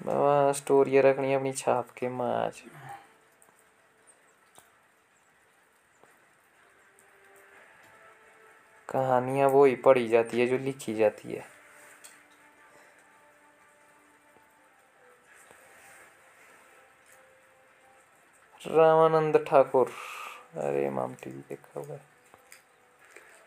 [0.00, 2.62] बाबा स्टोरियाँ रखनी अपनी छाप के माज
[8.88, 11.44] कहानियाँ वो ही पढ़ी जाती है जो लिखी जाती है
[18.60, 19.90] रामानंद ठाकुर
[20.58, 22.00] अरे माम टीवी देखा हुआ है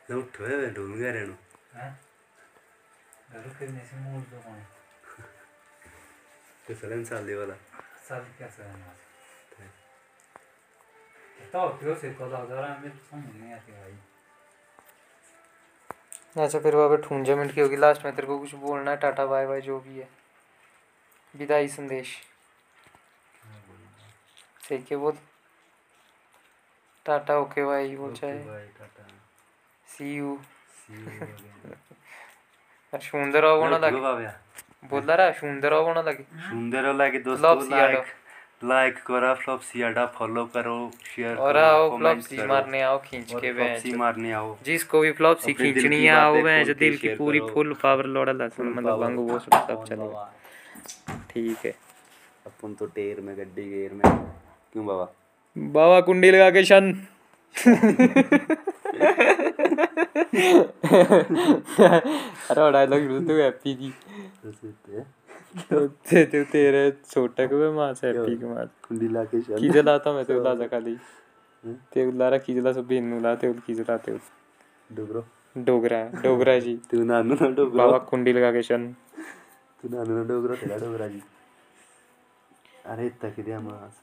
[0.10, 0.16] ना
[0.52, 1.36] है ढूंढ गया रहनो
[1.74, 1.92] हैं
[3.32, 4.62] घर के नेसे मूल तो कौन
[6.66, 7.54] कसल्यान चालले मला
[8.04, 8.64] सारखे आसा
[11.54, 13.96] तो त्यो शिकलो हज़ार आमी समजने आती भाई
[16.38, 18.98] अच्छा फिर वहाँ पर ठूंजा मिनट की होगी लास्ट में तेरे को कुछ बोलना है
[18.98, 20.08] टाटा बाय बाय जो भी है
[21.36, 22.16] विदाई संदेश
[24.64, 25.18] ठीक है बोल
[27.06, 28.68] टाटा ओके भाई बोल चाहे
[29.88, 30.38] सी यू
[32.94, 33.78] अच्छा उन्दर होगा ना
[34.90, 38.06] बोला रहा सुंदर होने लगे। हाँ। सुंदर हो लगे दोस्तों लाइक
[38.64, 40.76] लाइक करो फ्लॉपसियाडा फॉलो करो
[41.06, 46.04] शेयर और आओ फ्लॉपसी मारने आओ खींच के फ्लॉपसी मारने आओ। जिसको भी फ्लॉपसी खींचनी
[46.04, 49.84] है आओ मैं जो दिल की पूरी फुल पावर लोड़ा लसन मतलब वांगू वो सब
[49.90, 50.32] चलेगा
[51.32, 51.72] ठीक है।
[52.46, 55.08] अपन तो टेर में गड्डी गेर में। क्यों बाबा?
[55.56, 56.94] बाबा कुंडी लगा के शन
[62.50, 63.90] अरे डायलॉग तू हैप्पी की।
[65.70, 69.70] तो ते ते तेरे छोटा को माँ से हैप्पी के माँ कुंडी ला के की
[69.70, 70.96] जलाता मैं तो लाजा खाली।
[71.94, 74.18] ते उलारा की जला सब बेनू ला ते की जलाते
[74.90, 75.24] डोगरो।
[75.56, 78.88] डोगरा डोगरा जी। तू नानू ना डोगरो। बाबा कुंडी लगा के शन
[79.82, 81.22] तू नानू ना डोगरो तेरा डोगरा जी।
[82.86, 84.02] अरे तक दिया मास।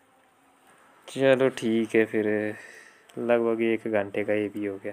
[1.09, 2.27] चलो ठीक है फिर
[3.19, 4.93] लगभग एक घंटे का ये भी हो गया।